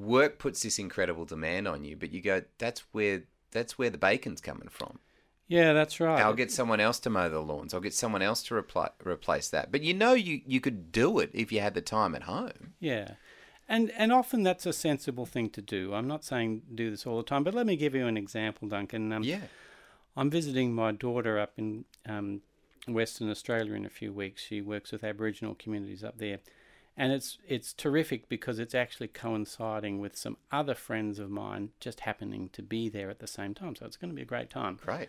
work 0.00 0.38
puts 0.38 0.62
this 0.62 0.78
incredible 0.78 1.24
demand 1.24 1.68
on 1.68 1.84
you, 1.84 1.96
but 1.96 2.12
you 2.12 2.20
go, 2.20 2.42
that's 2.58 2.84
where 2.92 3.22
that's 3.50 3.78
where 3.78 3.90
the 3.90 3.98
bacon's 3.98 4.40
coming 4.40 4.68
from. 4.68 4.98
Yeah, 5.48 5.72
that's 5.72 5.98
right. 5.98 6.20
I'll 6.20 6.34
get 6.34 6.52
someone 6.52 6.78
else 6.78 6.98
to 7.00 7.10
mow 7.10 7.30
the 7.30 7.40
lawns. 7.40 7.72
I'll 7.72 7.80
get 7.80 7.94
someone 7.94 8.20
else 8.20 8.42
to 8.44 8.54
repli- 8.54 8.90
replace 9.02 9.48
that. 9.48 9.72
But 9.72 9.82
you 9.82 9.94
know, 9.94 10.12
you 10.12 10.42
you 10.46 10.60
could 10.60 10.92
do 10.92 11.18
it 11.18 11.30
if 11.32 11.50
you 11.50 11.60
had 11.60 11.74
the 11.74 11.80
time 11.80 12.14
at 12.14 12.24
home. 12.24 12.74
Yeah, 12.78 13.12
and 13.66 13.90
and 13.92 14.12
often 14.12 14.42
that's 14.42 14.66
a 14.66 14.74
sensible 14.74 15.24
thing 15.24 15.48
to 15.50 15.62
do. 15.62 15.94
I'm 15.94 16.06
not 16.06 16.22
saying 16.22 16.62
do 16.74 16.90
this 16.90 17.06
all 17.06 17.16
the 17.16 17.22
time, 17.22 17.44
but 17.44 17.54
let 17.54 17.66
me 17.66 17.76
give 17.76 17.94
you 17.94 18.06
an 18.06 18.18
example, 18.18 18.68
Duncan. 18.68 19.10
Um, 19.10 19.22
yeah, 19.22 19.40
I'm 20.14 20.28
visiting 20.28 20.74
my 20.74 20.92
daughter 20.92 21.38
up 21.38 21.52
in 21.56 21.86
um, 22.06 22.42
Western 22.86 23.30
Australia 23.30 23.72
in 23.72 23.86
a 23.86 23.90
few 23.90 24.12
weeks. 24.12 24.42
She 24.42 24.60
works 24.60 24.92
with 24.92 25.02
Aboriginal 25.02 25.54
communities 25.54 26.04
up 26.04 26.18
there, 26.18 26.40
and 26.98 27.12
it's 27.12 27.38
it's 27.46 27.72
terrific 27.72 28.28
because 28.28 28.58
it's 28.58 28.74
actually 28.74 29.06
coinciding 29.06 30.00
with 30.00 30.16
some 30.16 30.36
other 30.50 30.74
friends 30.74 31.20
of 31.20 31.30
mine 31.30 31.70
just 31.78 32.00
happening 32.00 32.50
to 32.52 32.60
be 32.60 32.88
there 32.88 33.08
at 33.08 33.20
the 33.20 33.26
same 33.28 33.54
time. 33.54 33.76
So 33.76 33.86
it's 33.86 33.96
going 33.96 34.10
to 34.10 34.16
be 34.16 34.22
a 34.22 34.26
great 34.26 34.50
time. 34.50 34.80
Great. 34.84 35.08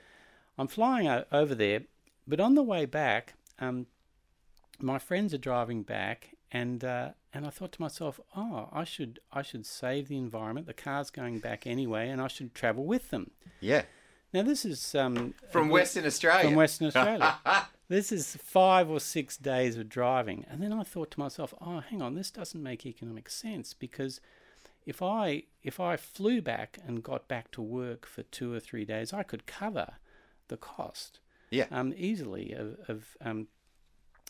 I'm 0.58 0.67
flying 0.67 1.08
over 1.32 1.56
there, 1.56 1.82
but 2.28 2.39
on 2.39 2.54
the 2.54 2.62
way 2.62 2.86
back, 2.86 3.34
um, 3.58 3.88
my 4.80 4.99
friends 4.99 5.34
are 5.34 5.39
driving 5.39 5.82
back, 5.82 6.36
and 6.52 6.84
uh, 6.84 7.10
and 7.34 7.47
I 7.47 7.49
thought 7.49 7.71
to 7.73 7.82
myself, 7.82 8.19
oh, 8.38 8.69
I 8.71 8.84
should 8.84 9.19
I 9.34 9.41
should 9.41 9.65
save 9.65 10.10
the 10.10 10.17
environment. 10.17 10.67
The 10.67 10.73
car's 10.73 11.10
going 11.10 11.39
back 11.39 11.65
anyway, 11.65 12.10
and 12.10 12.21
I 12.21 12.28
should 12.28 12.54
travel 12.54 12.86
with 12.86 13.10
them. 13.10 13.32
Yeah. 13.60 13.82
Now 14.32 14.43
this 14.43 14.63
is 14.63 14.93
um, 14.93 15.34
from 15.52 15.69
Western 15.69 16.06
Australia. 16.06 16.45
From 16.45 16.56
Western 16.56 16.88
Australia. 16.88 17.36
this 17.89 18.12
is 18.12 18.36
five 18.36 18.89
or 18.89 18.99
six 18.99 19.36
days 19.36 19.75
of 19.78 19.89
driving, 19.89 20.45
and 20.49 20.62
then 20.62 20.71
I 20.71 20.84
thought 20.84 21.12
to 21.12 21.19
myself, 21.19 21.54
oh, 21.60 21.80
hang 21.80 22.02
on, 22.02 22.13
this 22.15 22.32
doesn't 22.32 22.62
make 22.63 22.86
economic 22.86 23.30
sense 23.30 23.73
because 23.73 24.21
if 24.86 25.02
I 25.02 25.43
if 25.63 25.80
I 25.80 25.97
flew 25.97 26.41
back 26.41 26.78
and 26.88 27.04
got 27.04 27.28
back 27.28 27.52
to 27.52 27.62
work 27.62 28.06
for 28.06 28.23
two 28.23 28.54
or 28.54 28.60
three 28.60 28.86
days, 28.86 29.12
I 29.12 29.23
could 29.23 29.45
cover 29.45 29.95
the 30.47 30.58
cost 30.58 31.19
Yeah. 31.52 31.65
um, 31.71 31.93
easily 31.97 32.54
of, 32.54 32.78
of 32.88 33.17
um, 33.21 33.47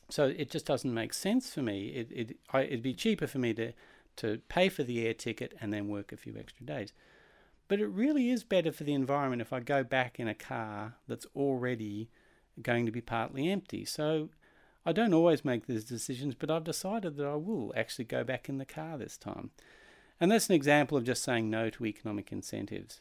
so 0.09 0.25
it 0.25 0.49
just 0.49 0.65
doesn't 0.65 0.93
make 0.93 1.13
sense 1.13 1.53
for 1.53 1.61
me. 1.61 1.87
It 1.89 2.11
it 2.11 2.37
I, 2.51 2.61
it'd 2.61 2.81
be 2.81 2.93
cheaper 2.93 3.27
for 3.27 3.37
me 3.39 3.53
to 3.55 3.73
to 4.17 4.39
pay 4.49 4.67
for 4.69 4.83
the 4.83 5.05
air 5.05 5.13
ticket 5.13 5.53
and 5.61 5.71
then 5.71 5.87
work 5.87 6.11
a 6.11 6.17
few 6.17 6.35
extra 6.37 6.65
days. 6.65 6.91
But 7.67 7.79
it 7.79 7.87
really 7.87 8.31
is 8.31 8.43
better 8.43 8.71
for 8.71 8.83
the 8.83 8.93
environment 8.93 9.41
if 9.41 9.53
I 9.53 9.59
go 9.59 9.83
back 9.83 10.19
in 10.19 10.27
a 10.27 10.33
car 10.33 10.95
that's 11.07 11.27
already 11.35 12.09
going 12.61 12.85
to 12.85 12.91
be 12.91 13.01
partly 13.01 13.49
empty. 13.49 13.85
So 13.85 14.29
I 14.85 14.91
don't 14.91 15.13
always 15.13 15.45
make 15.45 15.67
these 15.67 15.83
decisions, 15.83 16.35
but 16.35 16.49
I've 16.49 16.63
decided 16.63 17.17
that 17.17 17.27
I 17.27 17.35
will 17.35 17.73
actually 17.75 18.05
go 18.05 18.23
back 18.23 18.49
in 18.49 18.57
the 18.57 18.65
car 18.65 18.97
this 18.97 19.17
time. 19.17 19.51
And 20.19 20.31
that's 20.31 20.49
an 20.49 20.55
example 20.55 20.97
of 20.97 21.03
just 21.05 21.23
saying 21.23 21.49
no 21.49 21.69
to 21.69 21.85
economic 21.85 22.31
incentives. 22.31 22.99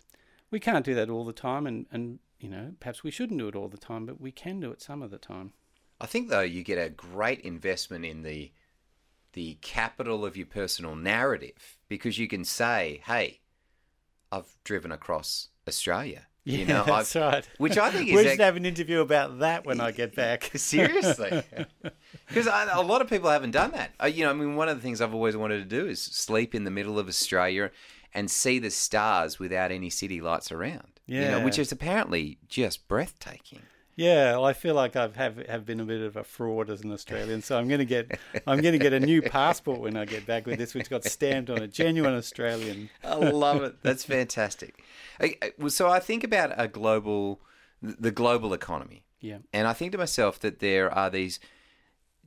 We 0.50 0.60
can't 0.60 0.84
do 0.84 0.94
that 0.94 1.10
all 1.10 1.24
the 1.24 1.32
time, 1.32 1.66
and, 1.66 1.86
and 1.90 2.20
you 2.38 2.48
know, 2.48 2.72
perhaps 2.80 3.02
we 3.02 3.10
shouldn't 3.10 3.38
do 3.38 3.48
it 3.48 3.56
all 3.56 3.68
the 3.68 3.76
time, 3.76 4.06
but 4.06 4.20
we 4.20 4.30
can 4.30 4.60
do 4.60 4.70
it 4.70 4.80
some 4.80 5.02
of 5.02 5.10
the 5.10 5.18
time. 5.18 5.52
I 6.00 6.06
think 6.06 6.28
though 6.28 6.40
you 6.40 6.62
get 6.62 6.78
a 6.78 6.90
great 6.90 7.40
investment 7.40 8.04
in 8.04 8.22
the 8.22 8.52
the 9.34 9.58
capital 9.60 10.24
of 10.24 10.36
your 10.36 10.46
personal 10.46 10.96
narrative 10.96 11.76
because 11.88 12.18
you 12.18 12.28
can 12.28 12.44
say, 12.44 13.02
"Hey, 13.04 13.40
I've 14.32 14.56
driven 14.64 14.92
across 14.92 15.48
Australia." 15.66 16.27
Yeah, 16.52 16.58
you 16.60 16.64
know, 16.66 16.84
that's 16.84 17.14
I've- 17.14 17.24
right. 17.24 17.48
which 17.58 17.76
I 17.76 17.90
think 17.90 18.08
is 18.08 18.14
we 18.14 18.20
ac- 18.22 18.30
should 18.30 18.40
have 18.40 18.56
an 18.56 18.64
interview 18.64 19.00
about 19.00 19.40
that 19.40 19.66
when 19.66 19.80
I 19.82 19.90
get 19.90 20.14
back. 20.14 20.50
Seriously, 20.54 21.42
because 22.28 22.46
a 22.46 22.80
lot 22.80 23.02
of 23.02 23.08
people 23.10 23.28
haven't 23.28 23.50
done 23.50 23.72
that. 23.72 23.92
You 24.14 24.24
know, 24.24 24.30
I 24.30 24.32
mean, 24.34 24.56
one 24.56 24.68
of 24.70 24.76
the 24.76 24.82
things 24.82 25.00
I've 25.02 25.12
always 25.14 25.36
wanted 25.36 25.58
to 25.58 25.64
do 25.64 25.86
is 25.86 26.00
sleep 26.00 26.54
in 26.54 26.64
the 26.64 26.70
middle 26.70 26.98
of 26.98 27.06
Australia 27.06 27.70
and 28.14 28.30
see 28.30 28.58
the 28.58 28.70
stars 28.70 29.38
without 29.38 29.70
any 29.70 29.90
city 29.90 30.20
lights 30.22 30.50
around. 30.50 30.88
you 31.06 31.20
know, 31.20 31.38
Yeah. 31.38 31.44
which 31.44 31.58
is 31.58 31.70
apparently 31.70 32.38
just 32.48 32.88
breathtaking. 32.88 33.60
Yeah, 33.98 34.32
well, 34.36 34.44
I 34.44 34.52
feel 34.52 34.76
like 34.76 34.94
I've 34.94 35.16
have, 35.16 35.38
have 35.48 35.66
been 35.66 35.80
a 35.80 35.84
bit 35.84 36.00
of 36.00 36.16
a 36.16 36.22
fraud 36.22 36.70
as 36.70 36.82
an 36.82 36.92
Australian, 36.92 37.42
so 37.42 37.58
I'm 37.58 37.66
going 37.66 37.80
to 37.80 37.84
get 37.84 38.18
I'm 38.46 38.60
going 38.60 38.72
to 38.72 38.78
get 38.78 38.92
a 38.92 39.00
new 39.00 39.20
passport 39.20 39.80
when 39.80 39.96
I 39.96 40.04
get 40.04 40.24
back 40.24 40.46
with 40.46 40.58
this, 40.58 40.72
which 40.72 40.88
got 40.88 41.02
stamped 41.04 41.50
on 41.50 41.58
a 41.58 41.66
genuine 41.66 42.14
Australian. 42.14 42.90
I 43.02 43.16
love 43.16 43.62
it. 43.62 43.82
That's 43.82 44.04
fantastic. 44.04 44.84
I- 45.20 45.36
I- 45.42 45.52
well, 45.58 45.70
So 45.70 45.88
I 45.88 45.98
think 45.98 46.22
about 46.22 46.52
a 46.56 46.68
global, 46.68 47.40
the 47.82 48.12
global 48.12 48.52
economy, 48.54 49.04
Yeah, 49.20 49.38
and 49.52 49.66
I 49.66 49.72
think 49.72 49.90
to 49.92 49.98
myself 49.98 50.38
that 50.40 50.60
there 50.60 50.88
are 50.94 51.10
these 51.10 51.40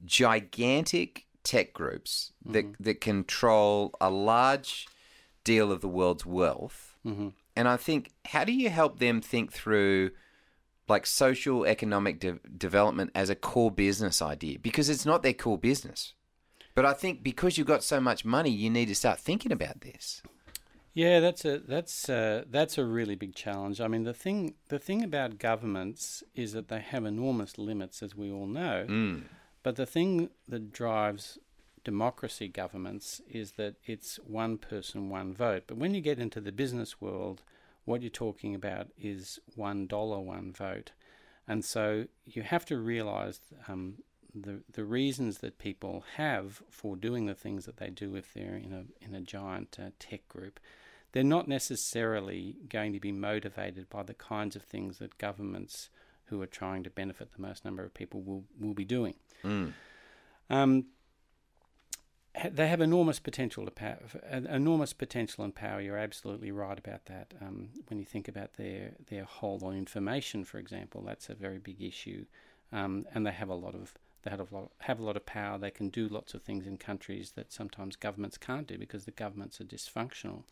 gigantic 0.05 1.25
tech 1.43 1.73
groups 1.73 2.33
that 2.45 2.65
that 2.79 3.01
control 3.01 3.93
a 4.01 4.09
large 4.09 4.87
deal 5.45 5.71
of 5.71 5.79
the 5.81 5.87
world's 5.87 6.25
wealth. 6.25 6.97
hmm 7.03 7.29
And 7.55 7.67
I 7.67 7.77
think, 7.77 8.11
how 8.25 8.43
do 8.43 8.51
you 8.51 8.69
help 8.69 8.99
them 8.99 9.21
think 9.21 9.51
through 9.53 10.11
like 10.91 11.05
social 11.07 11.65
economic 11.65 12.19
de- 12.19 12.39
development 12.57 13.09
as 13.15 13.29
a 13.29 13.35
core 13.35 13.71
business 13.71 14.21
idea? 14.21 14.59
Because 14.59 14.89
it's 14.89 15.05
not 15.05 15.23
their 15.23 15.33
core 15.33 15.57
business. 15.57 16.13
But 16.75 16.85
I 16.85 16.93
think 16.93 17.23
because 17.23 17.57
you've 17.57 17.67
got 17.75 17.83
so 17.83 17.99
much 17.99 18.23
money, 18.23 18.49
you 18.49 18.69
need 18.69 18.87
to 18.87 18.95
start 18.95 19.19
thinking 19.19 19.51
about 19.51 19.81
this. 19.81 20.21
yeah, 20.93 21.19
that's 21.19 21.43
a 21.45 21.59
that's 21.59 22.09
a, 22.09 22.45
that's 22.49 22.77
a 22.77 22.85
really 22.85 23.15
big 23.15 23.33
challenge. 23.35 23.81
I 23.81 23.87
mean, 23.87 24.03
the 24.03 24.13
thing 24.13 24.55
the 24.67 24.79
thing 24.79 25.03
about 25.03 25.37
governments 25.39 26.23
is 26.35 26.53
that 26.53 26.67
they 26.67 26.79
have 26.79 27.05
enormous 27.05 27.57
limits, 27.57 28.03
as 28.03 28.15
we 28.15 28.31
all 28.31 28.47
know. 28.47 28.85
Mm. 28.87 29.23
But 29.63 29.75
the 29.75 29.85
thing 29.85 30.29
that 30.47 30.71
drives 30.71 31.37
democracy 31.83 32.47
governments 32.47 33.21
is 33.27 33.53
that 33.53 33.75
it's 33.85 34.19
one 34.25 34.57
person, 34.57 35.09
one 35.09 35.33
vote. 35.33 35.63
But 35.67 35.77
when 35.77 35.93
you 35.95 36.01
get 36.01 36.19
into 36.19 36.41
the 36.41 36.51
business 36.51 37.01
world, 37.01 37.41
what 37.85 38.01
you're 38.01 38.09
talking 38.09 38.55
about 38.55 38.87
is 38.97 39.39
one 39.55 39.87
dollar, 39.87 40.19
one 40.19 40.51
vote. 40.51 40.91
And 41.47 41.65
so 41.65 42.05
you 42.25 42.43
have 42.43 42.65
to 42.65 42.77
realize 42.77 43.39
um, 43.67 43.95
the 44.33 44.61
the 44.71 44.85
reasons 44.85 45.39
that 45.39 45.57
people 45.57 46.03
have 46.15 46.61
for 46.69 46.95
doing 46.95 47.25
the 47.25 47.35
things 47.35 47.65
that 47.65 47.77
they 47.77 47.89
do 47.89 48.15
if 48.15 48.33
they're 48.33 48.55
in 48.55 48.73
a 48.73 49.05
in 49.05 49.15
a 49.15 49.21
giant 49.21 49.77
uh, 49.79 49.89
tech 49.99 50.27
group. 50.27 50.59
They're 51.11 51.23
not 51.23 51.47
necessarily 51.47 52.55
going 52.69 52.93
to 52.93 52.99
be 52.99 53.11
motivated 53.11 53.89
by 53.89 54.03
the 54.03 54.13
kinds 54.13 54.55
of 54.55 54.63
things 54.63 54.99
that 54.99 55.17
governments 55.17 55.89
who 56.25 56.41
are 56.41 56.47
trying 56.47 56.83
to 56.83 56.89
benefit 56.89 57.33
the 57.33 57.41
most 57.41 57.65
number 57.65 57.83
of 57.83 57.93
people 57.93 58.21
will, 58.21 58.45
will 58.57 58.73
be 58.73 58.85
doing. 58.85 59.15
Mm. 59.43 59.73
Um, 60.49 60.85
they 62.49 62.67
have 62.67 62.81
enormous 62.81 63.19
potential 63.19 63.65
to 63.65 63.71
power, 63.71 63.99
enormous 64.31 64.93
potential 64.93 65.43
and 65.43 65.53
power. 65.53 65.81
You're 65.81 65.97
absolutely 65.97 66.51
right 66.51 66.77
about 66.77 67.05
that. 67.05 67.33
Um, 67.41 67.69
when 67.87 67.99
you 67.99 68.05
think 68.05 68.27
about 68.27 68.53
their 68.53 68.91
their 69.09 69.25
hold 69.25 69.63
on 69.63 69.75
information, 69.75 70.45
for 70.45 70.57
example, 70.57 71.03
that's 71.05 71.29
a 71.29 71.35
very 71.35 71.57
big 71.57 71.81
issue, 71.81 72.25
um, 72.71 73.05
and 73.13 73.25
they 73.25 73.31
have 73.31 73.49
a 73.49 73.55
lot 73.55 73.75
of 73.75 73.93
they 74.23 74.31
have 74.31 74.39
a 74.39 74.47
lot 74.55 74.71
have 74.79 74.99
a 74.99 75.03
lot 75.03 75.17
of 75.17 75.25
power. 75.25 75.57
They 75.57 75.71
can 75.71 75.89
do 75.89 76.07
lots 76.07 76.33
of 76.33 76.41
things 76.41 76.65
in 76.65 76.77
countries 76.77 77.33
that 77.35 77.51
sometimes 77.51 77.95
governments 77.95 78.37
can't 78.37 78.67
do 78.67 78.77
because 78.77 79.05
the 79.05 79.11
governments 79.11 79.59
are 79.59 79.65
dysfunctional. 79.65 80.43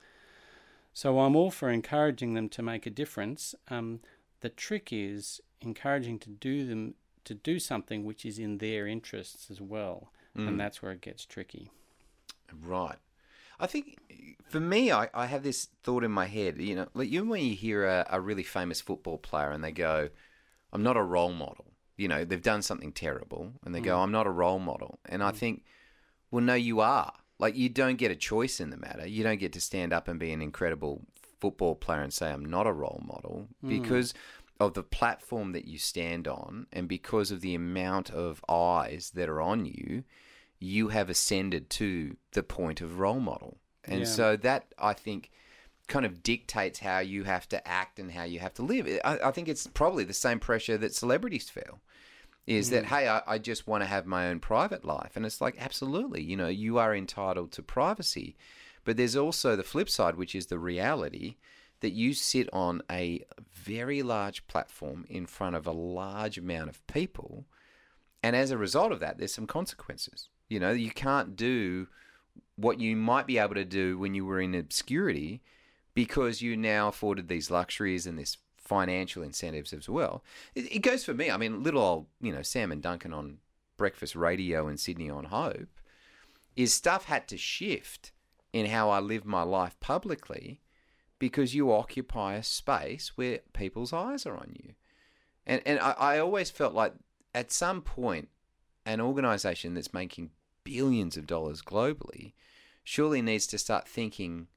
So 0.94 1.20
I'm 1.20 1.36
all 1.36 1.52
for 1.52 1.70
encouraging 1.70 2.34
them 2.34 2.50
to 2.50 2.62
make 2.62 2.86
a 2.86 2.90
difference. 2.90 3.56
Um, 3.70 4.02
the 4.42 4.50
trick 4.50 4.90
is 4.92 5.40
encouraging 5.62 6.20
to 6.20 6.30
do 6.30 6.66
them 6.66 6.96
to 7.26 7.34
do 7.34 7.60
something 7.60 8.04
which 8.06 8.26
is 8.26 8.40
in 8.40 8.58
their 8.58 8.88
interests 8.88 9.52
as 9.52 9.62
well, 9.62 10.12
Mm. 10.38 10.48
and 10.48 10.60
that's 10.60 10.82
where 10.82 10.92
it 10.92 11.02
gets 11.02 11.26
tricky. 11.26 11.72
Right. 12.62 12.98
I 13.60 13.68
think 13.68 13.98
for 14.48 14.60
me, 14.60 14.92
I, 14.92 15.10
I 15.14 15.26
have 15.26 15.44
this 15.44 15.68
thought 15.84 16.04
in 16.04 16.12
my 16.12 16.26
head. 16.26 16.60
You 16.60 16.76
know, 16.76 16.88
like 16.94 17.12
you 17.12 17.26
when 17.26 17.44
you 17.44 17.56
hear 17.56 17.86
a, 17.86 18.06
a 18.10 18.22
really 18.22 18.44
famous 18.44 18.82
football 18.82 19.18
player 19.18 19.52
and 19.52 19.64
they 19.64 19.72
go, 19.72 20.10
"I'm 20.72 20.84
not 20.84 20.98
a 20.98 21.04
role 21.04 21.34
model." 21.34 21.66
You 21.98 22.08
know, 22.08 22.24
they've 22.24 22.42
done 22.42 22.62
something 22.62 22.94
terrible, 22.94 23.54
and 23.66 23.76
they 23.76 23.82
go, 23.82 23.96
mm. 23.96 24.04
"I'm 24.04 24.12
not 24.12 24.28
a 24.28 24.32
role 24.32 24.60
model." 24.60 25.00
And 25.06 25.22
I 25.22 25.32
mm. 25.32 25.36
think, 25.36 25.66
well, 26.32 26.44
no, 26.44 26.54
you 26.54 26.80
are. 26.80 27.14
Like 27.38 27.56
you 27.56 27.70
don't 27.70 27.98
get 27.98 28.12
a 28.12 28.16
choice 28.16 28.60
in 28.60 28.70
the 28.70 28.78
matter. 28.78 29.08
You 29.08 29.24
don't 29.24 29.40
get 29.40 29.54
to 29.54 29.62
stand 29.62 29.94
up 29.94 30.08
and 30.08 30.20
be 30.20 30.32
an 30.32 30.42
incredible 30.42 31.02
football 31.40 31.76
player 31.76 32.02
and 32.02 32.14
say, 32.14 32.32
"I'm 32.32 32.46
not 32.46 32.68
a 32.68 32.74
role 32.74 33.02
model," 33.06 33.48
mm. 33.64 33.70
because 33.70 34.14
of 34.60 34.74
the 34.74 34.84
platform 34.84 35.54
that 35.54 35.66
you 35.66 35.78
stand 35.78 36.28
on, 36.28 36.68
and 36.74 36.88
because 36.88 37.32
of 37.32 37.42
the 37.42 37.56
amount 37.56 38.10
of 38.10 38.44
eyes 38.50 39.12
that 39.16 39.30
are 39.30 39.42
on 39.42 39.66
you 39.66 40.04
you 40.60 40.90
have 40.90 41.10
ascended 41.10 41.70
to 41.70 42.18
the 42.34 42.44
point 42.44 42.82
of 42.82 43.00
role 43.00 43.20
model. 43.20 43.58
And 43.86 44.02
Yeah. 44.02 44.06
so 44.06 44.36
that, 44.38 44.74
I 44.78 44.94
think, 44.94 45.32
kind 45.88 46.06
of 46.06 46.22
dictates 46.22 46.80
how 46.80 47.00
you 47.00 47.24
have 47.24 47.48
to 47.50 47.68
act 47.68 47.98
and 47.98 48.12
how 48.12 48.24
you 48.24 48.40
have 48.40 48.54
to 48.56 48.62
live. 48.62 48.88
I, 49.04 49.20
I 49.24 49.32
think 49.32 49.48
it's 49.48 49.68
probably 49.68 50.04
the 50.04 50.14
same 50.14 50.40
pressure 50.40 50.78
that 50.78 50.94
celebrities 50.94 51.50
feel. 51.50 51.80
Is 52.46 52.72
that, 52.72 52.86
mm. 52.86 52.88
hey, 52.88 53.08
I, 53.08 53.22
I 53.28 53.38
just 53.38 53.68
want 53.68 53.84
to 53.84 53.88
have 53.88 54.06
my 54.08 54.28
own 54.28 54.40
private 54.40 54.84
life. 54.84 55.16
And 55.16 55.26
it's 55.26 55.40
like, 55.40 55.56
absolutely, 55.60 56.24
you 56.24 56.36
know, 56.36 56.48
you 56.48 56.80
are 56.80 56.96
entitled 56.96 57.52
to 57.54 57.64
privacy. 57.64 58.36
But 58.84 58.98
there's 58.98 59.16
also 59.16 59.56
the 59.56 59.64
flip 59.64 59.90
side, 59.90 60.16
which 60.16 60.34
is 60.34 60.48
the 60.48 60.58
reality 60.58 61.36
that 61.82 61.92
you 61.92 62.14
sit 62.14 62.50
on 62.54 62.82
a 62.92 63.26
very 63.54 64.02
large 64.02 64.46
platform 64.48 65.06
in 65.10 65.26
front 65.26 65.56
of 65.56 65.66
a 65.66 65.72
large 65.72 66.38
amount 66.38 66.70
of 66.70 66.86
people. 66.88 67.46
And 68.22 68.36
as 68.36 68.52
a 68.52 68.58
result 68.58 68.92
of 68.92 69.00
that, 69.00 69.18
there's 69.18 69.34
some 69.34 69.48
consequences. 69.48 70.30
You 70.50 70.60
know, 70.60 70.72
you 70.72 70.92
can't 70.92 71.36
do 71.36 71.88
what 72.56 72.80
you 72.80 72.96
might 72.96 73.28
be 73.28 73.38
able 73.38 73.56
to 73.56 73.66
do 73.66 73.98
when 73.98 74.14
you 74.14 74.26
were 74.26 74.42
in 74.42 74.56
obscurity 74.56 75.42
because 75.94 76.42
you 76.42 76.58
now 76.58 76.88
afforded 76.88 77.28
these 77.28 77.50
luxuries 77.50 78.06
and 78.06 78.18
this 78.18 78.38
financial 78.58 79.24
incentives 79.24 79.74
as 79.74 79.88
well. 79.90 80.24
It, 80.56 80.72
it 80.76 80.80
goes 80.80 81.04
for 81.04 81.14
me. 81.14 81.32
I 81.32 81.38
mean, 81.38 81.64
little 81.64 81.82
old, 81.82 82.06
you 82.22 82.32
know, 82.32 82.42
Sam 82.42 82.72
and 82.72 82.82
Duncan 82.82 83.14
on 83.14 83.38
breakfast 83.78 84.16
radio 84.16 84.68
in 84.68 84.78
Sydney 84.78 85.10
on 85.10 85.26
Hope 85.26 85.70
is 86.56 86.74
stuff 86.74 87.06
had 87.06 87.28
to 87.30 87.38
shift 87.38 88.12
in 88.52 88.66
how 88.66 88.90
I 88.90 89.00
live 89.00 89.26
my 89.26 89.44
life 89.44 89.80
publicly 89.80 90.60
because 91.20 91.54
you 91.54 91.72
occupy 91.72 92.36
a 92.36 92.44
space 92.44 93.12
where 93.16 93.40
people's 93.54 93.94
eyes 93.94 94.26
are 94.26 94.36
on 94.36 94.56
you. 94.64 94.74
And 95.46 95.62
and 95.66 95.80
I, 95.80 95.92
I 95.92 96.20
always 96.20 96.50
felt 96.50 96.74
like 96.74 96.94
at 97.36 97.52
some 97.52 97.82
point 97.82 98.30
an 98.86 99.02
organization 99.02 99.74
that's 99.74 99.94
making 99.94 100.32
billions 100.64 101.18
of 101.18 101.28
dollars 101.28 101.62
globally 101.62 102.34
surely 102.84 103.22
needs 103.22 103.46
to 103.48 103.58
start 103.58 103.88
thinking 103.88 104.48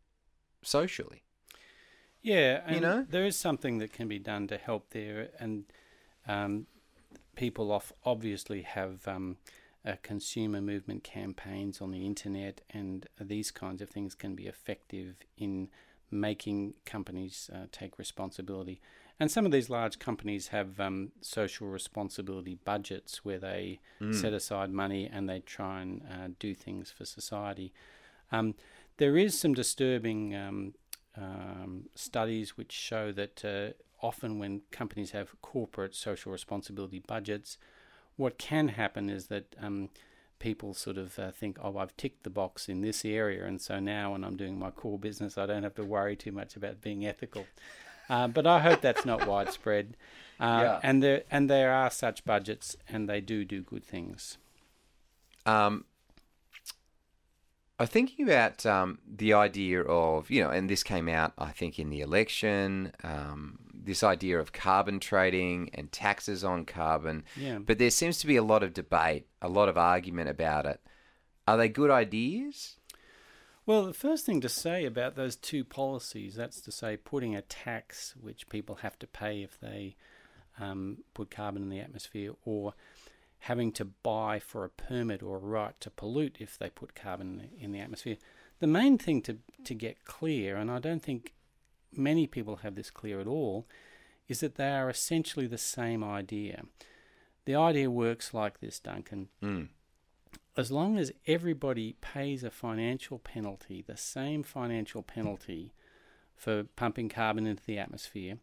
socially. 0.62 1.22
Yeah, 2.22 2.70
You 2.72 2.81
know? 2.81 3.07
there 3.09 3.27
is 3.27 3.37
something 3.37 3.79
that 3.79 3.92
can 3.92 4.07
be 4.07 4.20
done 4.20 4.46
to 4.46 4.57
help 4.57 4.90
there, 4.90 5.31
and 5.40 5.64
um, 6.29 6.66
people 7.35 7.72
off 7.72 7.92
obviously 8.05 8.62
have 8.62 9.07
um, 9.09 9.38
uh, 9.85 9.96
consumer 10.03 10.61
movement 10.61 11.03
campaigns 11.03 11.81
on 11.81 11.90
the 11.90 12.07
internet, 12.07 12.61
and 12.70 13.09
these 13.20 13.51
kinds 13.51 13.83
of 13.83 13.90
things 13.90 14.14
can 14.14 14.37
be 14.37 14.46
effective 14.46 15.16
in 15.37 15.68
making 16.12 16.75
companies 16.85 17.51
uh, 17.53 17.66
take 17.72 17.98
responsibility. 17.98 18.81
And 19.18 19.31
some 19.31 19.46
of 19.46 19.53
these 19.53 19.70
large 19.70 19.98
companies 19.98 20.48
have 20.48 20.81
um, 20.81 21.12
social 21.20 21.68
responsibility 21.68 22.59
budgets 22.64 23.25
where 23.25 23.38
they 23.38 23.81
set 24.12 24.33
aside 24.33 24.70
money 24.70 25.09
and 25.12 25.29
they 25.29 25.40
try 25.40 25.81
and 25.83 26.03
uh, 26.11 26.29
do 26.38 26.55
things 26.55 26.90
for 26.90 27.05
society. 27.05 27.72
Um, 28.31 28.55
there 28.96 29.16
is 29.16 29.38
some 29.38 29.55
disturbing 29.55 30.35
um, 30.35 30.75
um, 31.16 31.85
studies 31.94 32.57
which 32.57 32.72
show 32.72 33.12
that 33.12 33.44
uh, 33.44 33.72
often 34.05 34.38
when 34.38 34.62
companies 34.70 35.12
have 35.12 35.40
corporate 35.42 35.94
social 35.94 36.33
responsibility 36.33 36.98
budgets, 37.07 37.59
what 38.16 38.38
can 38.38 38.68
happen 38.68 39.09
is 39.09 39.27
that 39.27 39.55
um, 39.61 39.88
people 40.42 40.74
sort 40.74 40.98
of 40.98 41.18
uh, 41.18 41.31
think, 41.31 41.57
oh, 41.62 41.78
I've 41.78 41.96
ticked 41.96 42.24
the 42.24 42.31
box 42.31 42.68
in 42.68 42.83
this 42.83 43.05
area, 43.05 43.46
and 43.46 43.61
so 43.62 43.78
now 43.78 44.12
when 44.12 44.24
I'm 44.24 44.37
doing 44.37 44.59
my 44.59 44.70
core 44.70 44.98
business, 44.98 45.38
I 45.38 45.46
don't 45.46 45.62
have 45.62 45.76
to 45.76 45.85
worry 45.85 46.16
too 46.16 46.33
much 46.33 46.57
about 46.57 46.83
being 46.83 47.07
ethical. 47.07 47.46
Uh, 48.11 48.26
but 48.26 48.46
I 48.46 48.59
hope 48.59 48.81
that's 48.83 49.07
not 49.07 49.26
widespread. 49.26 49.96
Uh, 50.40 50.61
yeah. 50.64 50.81
And 50.83 51.02
there 51.02 51.22
and 51.31 51.48
there 51.48 51.72
are 51.72 51.88
such 51.88 52.24
budgets, 52.24 52.76
and 52.88 53.09
they 53.09 53.20
do 53.20 53.44
do 53.44 53.62
good 53.62 53.85
things. 53.85 54.37
Um, 55.46 55.85
I'm 57.78 57.87
thinking 57.87 58.28
about 58.28 58.66
um, 58.66 58.98
the 59.07 59.33
idea 59.33 59.83
of 59.83 60.28
you 60.28 60.42
know, 60.42 60.50
and 60.50 60.68
this 60.68 60.83
came 60.83 61.09
out, 61.09 61.33
I 61.38 61.52
think, 61.52 61.78
in 61.78 61.88
the 61.88 62.00
election. 62.00 62.92
Um, 63.05 63.59
this 63.85 64.03
idea 64.03 64.38
of 64.38 64.53
carbon 64.53 65.01
trading 65.01 65.71
and 65.75 65.90
taxes 65.90 66.45
on 66.45 66.64
carbon. 66.64 67.25
Yeah. 67.37 67.59
But 67.59 67.79
there 67.79 67.90
seems 67.90 68.18
to 68.18 68.27
be 68.27 68.37
a 68.37 68.42
lot 68.42 68.62
of 68.62 68.75
debate, 68.75 69.27
a 69.40 69.49
lot 69.49 69.68
of 69.68 69.77
argument 69.77 70.29
about 70.29 70.66
it. 70.66 70.81
Are 71.47 71.57
they 71.57 71.68
good 71.68 71.90
ideas? 71.90 72.77
Well, 73.64 73.85
the 73.85 73.95
first 73.95 74.27
thing 74.27 74.40
to 74.40 74.49
say 74.49 74.85
about 74.85 75.14
those 75.14 75.37
two 75.37 75.64
policies, 75.64 76.35
that's 76.35 76.61
to 76.62 76.73
say, 76.73 76.97
putting 76.97 77.37
a 77.37 77.42
tax 77.42 78.14
which 78.21 78.49
people 78.49 78.77
have 78.77 78.99
to 79.01 79.07
pay 79.07 79.42
if 79.42 79.59
they 79.61 79.97
um, 80.59 80.99
put 81.14 81.31
carbon 81.31 81.62
in 81.62 81.68
the 81.68 81.81
atmosphere, 81.81 82.33
or 82.45 82.75
having 83.38 83.73
to 83.73 83.85
buy 83.85 84.38
for 84.38 84.64
a 84.64 84.71
permit 84.71 85.23
or 85.23 85.37
a 85.37 85.40
right 85.40 85.81
to 85.81 85.90
pollute 85.90 86.37
if 86.38 86.59
they 86.59 86.71
put 86.71 86.95
carbon 86.95 87.51
in 87.59 87.73
the 87.73 87.81
atmosphere. 87.81 88.16
The 88.59 88.66
main 88.66 88.99
thing 88.99 89.23
to, 89.23 89.38
to 89.64 89.75
get 89.75 90.05
clear, 90.05 90.57
and 90.57 90.71
I 90.71 90.79
don't 90.79 91.03
think 91.03 91.33
many 91.96 92.26
people 92.26 92.57
have 92.57 92.74
this 92.74 92.90
clear 92.90 93.20
at 93.20 93.26
all, 93.26 93.66
is 94.28 94.40
that 94.40 94.57
they 94.57 94.70
are 94.70 94.88
essentially 94.88 95.46
the 95.46 95.59
same 95.59 96.02
idea. 96.02 96.62
The 97.44 97.55
idea 97.57 97.90
works 97.90 98.33
like 98.33 98.61
this, 98.61 98.78
Duncan. 98.78 99.28
Mm 99.42 99.68
as 100.57 100.70
long 100.70 100.98
as 100.98 101.12
everybody 101.26 101.96
pays 102.00 102.44
a 102.44 102.50
financial 102.50 103.18
penalty, 103.18 103.83
the 103.87 103.96
same 103.96 104.42
financial 104.42 105.02
penalty 105.02 105.72
for 106.37 106.64
pumping 106.76 107.09
carbon 107.09 107.46
into 107.46 107.64
the 107.64 107.78
atmosphere, 107.78 108.38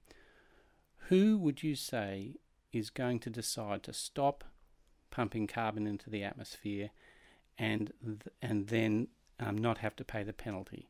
who 1.09 1.38
would 1.38 1.62
you 1.62 1.75
say 1.75 2.35
is 2.71 2.89
going 2.89 3.19
to 3.19 3.29
decide 3.29 3.83
to 3.83 3.93
stop 3.93 4.43
pumping 5.12 5.47
carbon 5.47 5.85
into 5.85 6.09
the 6.09 6.23
atmosphere 6.23 6.89
and 7.57 7.91
th- 8.03 8.21
and 8.41 8.67
then 8.67 9.07
um, 9.39 9.57
not 9.57 9.79
have 9.79 9.95
to 9.95 10.03
pay 10.03 10.23
the 10.23 10.33
penalty? 10.33 10.89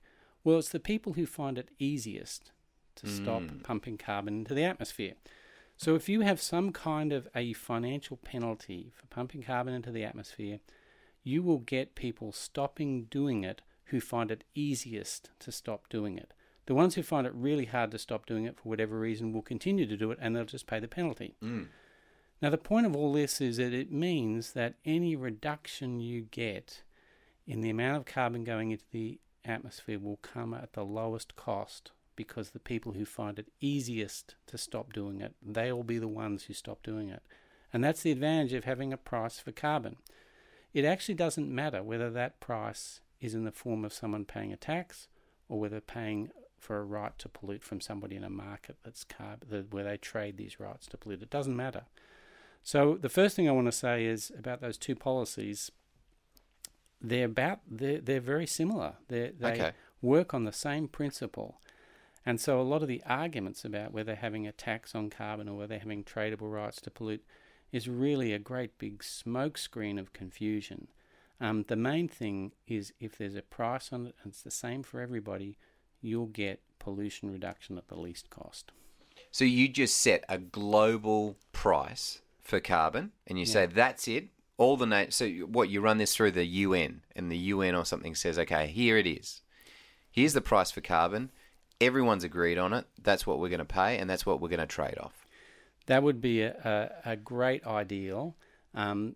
Well, 0.50 0.58
it's 0.58 0.70
the 0.70 0.80
people 0.80 1.14
who 1.14 1.28
find 1.28 1.60
it 1.60 1.70
easiest 1.78 2.50
to 2.96 3.06
mm. 3.06 3.16
stop 3.22 3.44
pumping 3.62 4.00
carbon 4.00 4.40
into 4.40 4.56
the 4.56 4.64
atmosphere. 4.64 5.14
So 5.78 5.94
if 5.94 6.10
you 6.10 6.22
have 6.22 6.42
some 6.42 6.72
kind 6.72 7.14
of 7.14 7.28
a 7.36 7.54
financial 7.54 8.18
penalty 8.18 8.92
for 8.96 9.06
pumping 9.06 9.44
carbon 9.44 9.76
into 9.76 9.92
the 9.92 10.04
atmosphere, 10.04 10.58
you 11.24 11.44
will 11.44 11.60
get 11.60 11.94
people 11.94 12.32
stopping 12.32 13.04
doing 13.12 13.44
it 13.44 13.62
who 13.86 14.02
find 14.02 14.32
it 14.32 14.44
easiest 14.56 15.30
to 15.38 15.52
stop 15.52 15.88
doing 15.88 16.18
it. 16.18 16.34
The 16.66 16.74
ones 16.74 16.96
who 16.96 17.04
find 17.04 17.28
it 17.28 17.34
really 17.36 17.66
hard 17.66 17.92
to 17.92 18.00
stop 18.00 18.26
doing 18.26 18.46
it 18.46 18.58
for 18.58 18.70
whatever 18.70 18.98
reason 18.98 19.32
will 19.32 19.44
continue 19.44 19.86
to 19.86 19.98
do 19.98 20.10
it 20.10 20.18
and 20.20 20.36
they'll 20.36 20.46
just 20.46 20.66
pay 20.66 20.80
the 20.80 20.88
penalty. 20.88 21.36
Mm. 21.44 21.68
Now, 22.42 22.50
the 22.50 22.58
point 22.58 22.88
of 22.88 22.96
all 22.96 23.14
this 23.14 23.40
is 23.40 23.58
that 23.58 23.72
it 23.72 23.92
means 23.92 24.54
that 24.54 24.78
any 24.84 25.16
reduction 25.16 26.00
you 26.00 26.22
get 26.22 26.82
in 27.46 27.62
the 27.62 27.70
amount 27.70 27.98
of 27.98 28.06
carbon 28.06 28.44
going 28.44 28.72
into 28.72 28.86
the 28.92 29.20
atmosphere 29.46 30.00
will 30.00 30.18
come 30.18 30.54
at 30.54 30.74
the 30.74 30.86
lowest 30.86 31.36
cost 31.36 31.92
because 32.16 32.50
the 32.50 32.60
people 32.60 32.94
who 32.94 33.06
find 33.06 33.40
it 33.40 33.52
easiest 33.62 34.36
to 34.48 34.58
stop 34.58 34.92
doing 34.94 35.22
it, 35.22 35.36
they 35.42 35.72
will 35.72 35.84
be 35.84 35.98
the 35.98 36.08
ones 36.08 36.44
who 36.44 36.54
stop 36.54 36.84
doing 36.84 37.10
it. 37.10 37.24
And 37.72 37.84
that's 37.84 38.02
the 38.02 38.12
advantage 38.12 38.54
of 38.54 38.66
having 38.66 38.92
a 38.92 38.98
price 38.98 39.40
for 39.40 39.52
carbon 39.52 39.98
it 40.74 40.86
actually 40.86 41.16
doesn't 41.16 41.54
matter 41.54 41.82
whether 41.82 42.10
that 42.12 42.40
price 42.40 43.02
is 43.20 43.34
in 43.34 43.44
the 43.44 43.52
form 43.52 43.84
of 43.84 43.94
someone 43.94 44.26
paying 44.26 44.54
a 44.54 44.58
tax 44.58 45.08
or 45.48 45.60
whether 45.60 45.82
paying 45.82 46.30
for 46.60 46.78
a 46.78 46.84
right 46.84 47.18
to 47.18 47.30
pollute 47.30 47.64
from 47.64 47.82
somebody 47.82 48.16
in 48.16 48.24
a 48.24 48.30
market 48.30 48.78
that's 48.84 49.06
where 49.72 49.84
they 49.84 49.98
trade 49.98 50.38
these 50.38 50.60
rights 50.60 50.88
to 50.88 50.98
pollute. 50.98 51.24
It 51.24 51.30
doesn't 51.30 51.56
matter. 51.56 51.84
So 52.62 52.98
the 53.02 53.10
first 53.10 53.36
thing 53.36 53.48
I 53.48 53.54
want 53.54 53.68
to 53.68 53.72
say 53.72 54.06
is 54.06 54.32
about 54.38 54.62
those 54.62 54.78
two 54.78 54.96
policies. 54.96 55.72
They're 57.02 57.26
about 57.26 57.60
they're 57.70 58.00
they're 58.00 58.20
very 58.20 58.48
similar. 58.48 58.96
They're, 59.08 59.32
they 59.32 59.52
okay. 59.54 59.72
work 60.02 60.34
on 60.34 60.44
the 60.44 60.52
same 60.52 60.88
principle, 60.88 61.62
and 62.26 62.40
so 62.40 62.60
a 62.60 62.64
lot 62.64 62.82
of 62.82 62.88
the 62.88 63.02
arguments 63.06 63.64
about 63.64 63.94
whether 63.94 64.16
having 64.16 64.46
a 64.46 64.52
tax 64.52 64.94
on 64.94 65.10
carbon 65.10 65.48
or 65.48 65.56
whether 65.56 65.80
having 65.80 66.04
tradable 66.04 66.52
rights 66.52 66.82
to 66.82 66.92
pollute 66.92 67.24
is 67.72 67.88
really 67.88 68.34
a 68.34 68.40
great 68.40 68.78
big 68.78 69.00
smokescreen 69.00 70.00
of 70.00 70.14
confusion. 70.14 70.88
Um, 71.42 71.64
the 71.68 71.76
main 71.76 72.08
thing 72.08 72.52
is 72.68 72.94
if 73.00 73.18
there's 73.18 73.36
a 73.36 73.42
price 73.42 73.94
on 73.94 74.08
it 74.08 74.16
and 74.24 74.32
it's 74.32 74.42
the 74.42 74.52
same 74.52 74.84
for 74.84 75.00
everybody, 75.00 75.58
you'll 76.02 76.26
get 76.26 76.62
pollution 76.80 77.32
reduction 77.32 77.78
at 77.78 77.88
the 77.88 78.00
least 78.00 78.30
cost. 78.30 78.72
So 79.32 79.46
you 79.46 79.68
just 79.68 79.98
set 79.98 80.24
a 80.28 80.38
global 80.38 81.38
price 81.54 82.22
for 82.42 82.60
carbon 82.60 83.12
and 83.28 83.38
you 83.38 83.46
yeah. 83.46 83.54
say 83.54 83.66
that's 83.68 84.08
it. 84.08 84.28
All 84.60 84.76
the 84.76 84.86
na- 84.86 85.06
so 85.10 85.28
what 85.28 85.70
you 85.70 85.80
run 85.80 86.00
this 86.00 86.14
through 86.14 86.32
the 86.32 86.46
UN 86.46 87.02
and 87.16 87.32
the 87.32 87.38
UN 87.38 87.76
or 87.76 87.86
something 87.86 88.14
says 88.14 88.38
okay 88.38 88.68
here 88.68 88.98
it 88.98 89.08
is. 89.08 89.42
Here's 90.12 90.34
the 90.34 90.42
price 90.42 90.70
for 90.70 90.82
carbon. 90.82 91.32
Everyone's 91.80 92.26
agreed 92.26 92.58
on 92.58 92.74
it. 92.74 92.86
That's 93.02 93.26
what 93.26 93.40
we're 93.40 93.48
going 93.50 93.60
to 93.60 93.66
pay 93.66 93.98
and 93.98 94.10
that's 94.10 94.26
what 94.26 94.42
we're 94.42 94.50
going 94.50 94.60
to 94.60 94.68
trade 94.68 94.98
off. 95.00 95.26
That 95.86 96.04
would 96.04 96.20
be 96.20 96.42
a, 96.42 96.92
a, 97.06 97.12
a 97.12 97.16
great 97.16 97.66
ideal. 97.66 98.36
Um, 98.76 99.16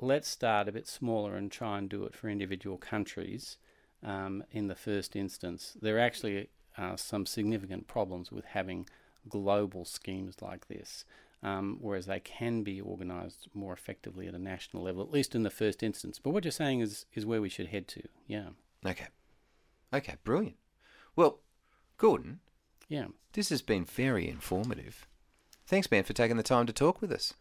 let's 0.00 0.28
start 0.28 0.68
a 0.68 0.72
bit 0.72 0.88
smaller 0.88 1.36
and 1.36 1.52
try 1.52 1.76
and 1.76 1.88
do 1.88 2.04
it 2.04 2.14
for 2.14 2.30
individual 2.30 2.78
countries 2.78 3.58
um, 4.02 4.42
in 4.50 4.68
the 4.68 4.74
first 4.74 5.14
instance. 5.16 5.76
There 5.80 5.96
are 5.96 6.00
actually 6.00 6.48
uh, 6.78 6.96
some 6.96 7.26
significant 7.26 7.88
problems 7.88 8.32
with 8.32 8.46
having 8.46 8.88
global 9.28 9.84
schemes 9.84 10.36
like 10.40 10.68
this, 10.68 11.04
um, 11.42 11.78
whereas 11.80 12.06
they 12.06 12.20
can 12.20 12.62
be 12.62 12.80
organised 12.80 13.48
more 13.54 13.72
effectively 13.72 14.26
at 14.26 14.34
a 14.34 14.38
national 14.38 14.82
level, 14.82 15.02
at 15.02 15.10
least 15.10 15.34
in 15.34 15.42
the 15.42 15.50
first 15.50 15.82
instance. 15.82 16.18
But 16.18 16.30
what 16.30 16.44
you're 16.44 16.52
saying 16.52 16.80
is, 16.80 17.06
is 17.14 17.26
where 17.26 17.40
we 17.40 17.48
should 17.48 17.68
head 17.68 17.88
to, 17.88 18.02
yeah. 18.26 18.48
Okay. 18.84 19.06
Okay, 19.92 20.16
brilliant. 20.24 20.56
Well, 21.16 21.40
Gordon. 21.96 22.40
Yeah. 22.88 23.06
This 23.32 23.50
has 23.50 23.62
been 23.62 23.84
very 23.84 24.28
informative. 24.28 25.06
Thanks, 25.66 25.90
man, 25.90 26.04
for 26.04 26.12
taking 26.12 26.36
the 26.36 26.42
time 26.42 26.66
to 26.66 26.72
talk 26.72 27.00
with 27.00 27.12
us. 27.12 27.34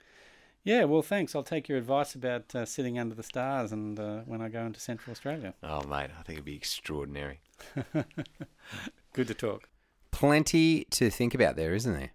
Yeah, 0.63 0.83
well, 0.83 1.01
thanks. 1.01 1.33
I'll 1.33 1.43
take 1.43 1.69
your 1.69 1.77
advice 1.77 2.13
about 2.13 2.53
uh, 2.53 2.65
sitting 2.65 2.99
under 2.99 3.15
the 3.15 3.23
stars 3.23 3.71
and 3.71 3.97
uh, 3.97 4.19
when 4.25 4.41
I 4.41 4.49
go 4.49 4.65
into 4.65 4.81
Central 4.81 5.11
Australia. 5.11 5.53
Oh, 5.63 5.81
mate, 5.83 6.09
I 6.19 6.23
think 6.23 6.31
it'd 6.37 6.43
be 6.43 6.55
extraordinary. 6.55 7.39
Good 9.13 9.27
to 9.29 9.33
talk. 9.33 9.69
Plenty 10.11 10.83
to 10.91 11.09
think 11.09 11.33
about 11.33 11.55
there, 11.55 11.73
isn't 11.73 11.93
there? 11.93 12.11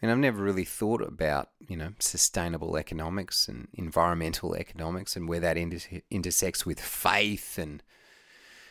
Mean, 0.00 0.12
I've 0.12 0.18
never 0.18 0.42
really 0.42 0.64
thought 0.64 1.02
about, 1.02 1.50
you 1.58 1.76
know, 1.76 1.90
sustainable 1.98 2.76
economics 2.76 3.48
and 3.48 3.68
environmental 3.72 4.54
economics 4.54 5.16
and 5.16 5.28
where 5.28 5.40
that 5.40 5.56
inter- 5.56 6.00
intersects 6.10 6.64
with 6.64 6.80
faith 6.80 7.58
and 7.58 7.82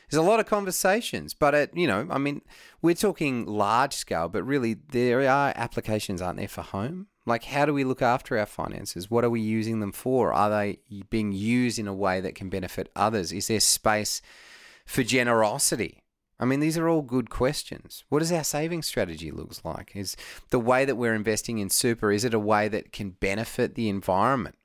there's 0.09 0.23
a 0.23 0.29
lot 0.29 0.39
of 0.39 0.45
conversations, 0.45 1.33
but 1.33 1.53
it, 1.53 1.71
you 1.75 1.85
know, 1.85 2.07
I 2.09 2.17
mean, 2.17 2.41
we're 2.81 2.95
talking 2.95 3.45
large 3.45 3.93
scale, 3.93 4.29
but 4.29 4.43
really 4.43 4.73
there 4.73 5.29
are 5.29 5.51
applications, 5.55 6.21
aren't 6.21 6.37
there, 6.37 6.47
for 6.47 6.61
home? 6.61 7.07
Like, 7.25 7.43
how 7.43 7.65
do 7.65 7.73
we 7.73 7.83
look 7.83 8.01
after 8.01 8.37
our 8.37 8.45
finances? 8.45 9.11
What 9.11 9.25
are 9.25 9.29
we 9.29 9.41
using 9.41 9.81
them 9.81 9.91
for? 9.91 10.31
Are 10.31 10.49
they 10.49 10.79
being 11.09 11.33
used 11.33 11.77
in 11.77 11.87
a 11.87 11.93
way 11.93 12.21
that 12.21 12.35
can 12.35 12.47
benefit 12.47 12.89
others? 12.95 13.33
Is 13.33 13.49
there 13.49 13.59
space 13.59 14.21
for 14.85 15.03
generosity? 15.03 16.03
I 16.39 16.45
mean, 16.45 16.59
these 16.59 16.77
are 16.77 16.87
all 16.87 17.01
good 17.01 17.29
questions. 17.29 18.03
What 18.09 18.19
does 18.19 18.31
our 18.31 18.43
saving 18.43 18.83
strategy 18.83 19.31
looks 19.31 19.65
like? 19.65 19.95
Is 19.95 20.15
the 20.49 20.59
way 20.59 20.85
that 20.85 20.95
we're 20.95 21.15
investing 21.15 21.57
in 21.57 21.69
super, 21.69 22.11
is 22.11 22.23
it 22.23 22.33
a 22.33 22.39
way 22.39 22.67
that 22.67 22.91
can 22.91 23.11
benefit 23.11 23.75
the 23.75 23.89
environment? 23.89 24.57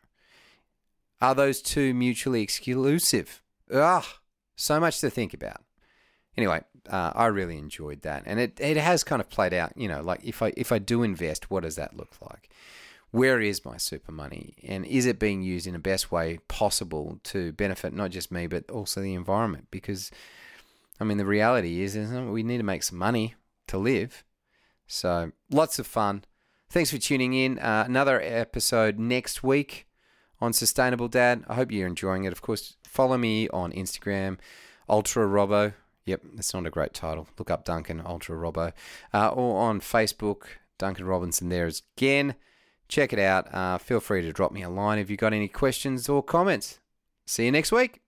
Are 1.21 1.35
those 1.35 1.63
two 1.63 1.95
mutually 1.95 2.43
exclusive? 2.43 3.43
Ugh. 3.73 4.05
So 4.57 4.79
much 4.81 5.01
to 5.01 5.09
think 5.09 5.33
about. 5.33 5.63
Anyway, 6.37 6.63
uh, 6.91 7.13
I 7.15 7.27
really 7.27 7.59
enjoyed 7.59 8.03
that, 8.03 8.23
and 8.27 8.41
it, 8.41 8.59
it 8.61 8.77
has 8.77 9.05
kind 9.05 9.21
of 9.21 9.29
played 9.29 9.53
out. 9.53 9.73
You 9.77 9.89
know, 9.89 10.01
like 10.03 10.21
if 10.25 10.43
I 10.43 10.53
if 10.57 10.73
I 10.73 10.79
do 10.79 11.03
invest, 11.03 11.51
what 11.51 11.63
does 11.63 11.77
that 11.77 11.97
look 11.97 12.15
like? 12.21 12.49
Where 13.11 13.41
is 13.41 13.65
my 13.65 13.77
super 13.77 14.13
money, 14.13 14.55
and 14.67 14.87
is 14.87 15.05
it 15.05 15.19
being 15.19 15.43
used 15.43 15.67
in 15.67 15.75
the 15.75 15.79
best 15.79 16.11
way 16.11 16.39
possible 16.49 17.21
to 17.25 17.53
benefit 17.53 17.93
not 17.93 18.11
just 18.11 18.33
me 18.33 18.47
but 18.47 18.71
also 18.71 19.03
the 19.03 19.15
environment? 19.15 19.69
Because, 19.71 20.11
I 21.03 21.05
mean, 21.05 21.19
the 21.19 21.27
reality 21.27 21.83
is, 21.83 21.97
isn't 21.97 22.29
it? 22.29 22.31
We 22.31 22.45
need 22.45 22.59
to 22.59 22.63
make 22.63 22.85
some 22.85 22.97
money 22.97 23.35
to 23.67 23.77
live. 23.77 24.23
So 24.87 25.33
lots 25.51 25.81
of 25.81 25.87
fun. 25.89 26.25
Thanks 26.71 26.93
for 26.93 26.99
tuning 26.99 27.35
in. 27.35 27.59
Uh, 27.59 27.83
another 27.89 28.21
episode 28.23 29.01
next 29.01 29.43
week 29.43 29.89
on 30.41 30.53
Sustainable 30.53 31.09
Dad. 31.09 31.45
I 31.49 31.55
hope 31.55 31.73
you're 31.73 31.89
enjoying 31.89 32.23
it. 32.23 32.33
Of 32.33 32.41
course, 32.41 32.77
follow 32.85 33.19
me 33.19 33.49
on 33.49 33.73
Instagram. 33.73 34.39
Ultra 34.89 35.27
Robo. 35.27 35.73
Yep, 36.05 36.23
that's 36.35 36.55
not 36.55 36.67
a 36.67 36.71
great 36.71 36.95
title. 36.95 37.27
Look 37.37 37.51
up 37.51 37.65
Duncan 37.65 38.01
Ultra 38.07 38.37
Robo. 38.37 38.71
Uh, 39.13 39.29
or 39.31 39.61
on 39.61 39.81
Facebook, 39.81 40.45
Duncan 40.79 41.07
Robinson 41.07 41.49
there 41.49 41.69
again. 41.97 42.37
Check 42.87 43.13
it 43.13 43.19
out. 43.19 43.53
Uh, 43.53 43.79
feel 43.79 43.99
free 43.99 44.23
to 44.23 44.33
drop 44.33 44.53
me 44.53 44.63
a 44.63 44.71
line 44.71 45.01
if 45.01 45.11
you've 45.11 45.19
got 45.19 45.33
any 45.33 45.49
questions 45.49 46.09
or 46.09 46.23
comments. 46.23 46.79
See 47.27 47.47
you 47.47 47.51
next 47.51 47.73
week. 47.73 48.03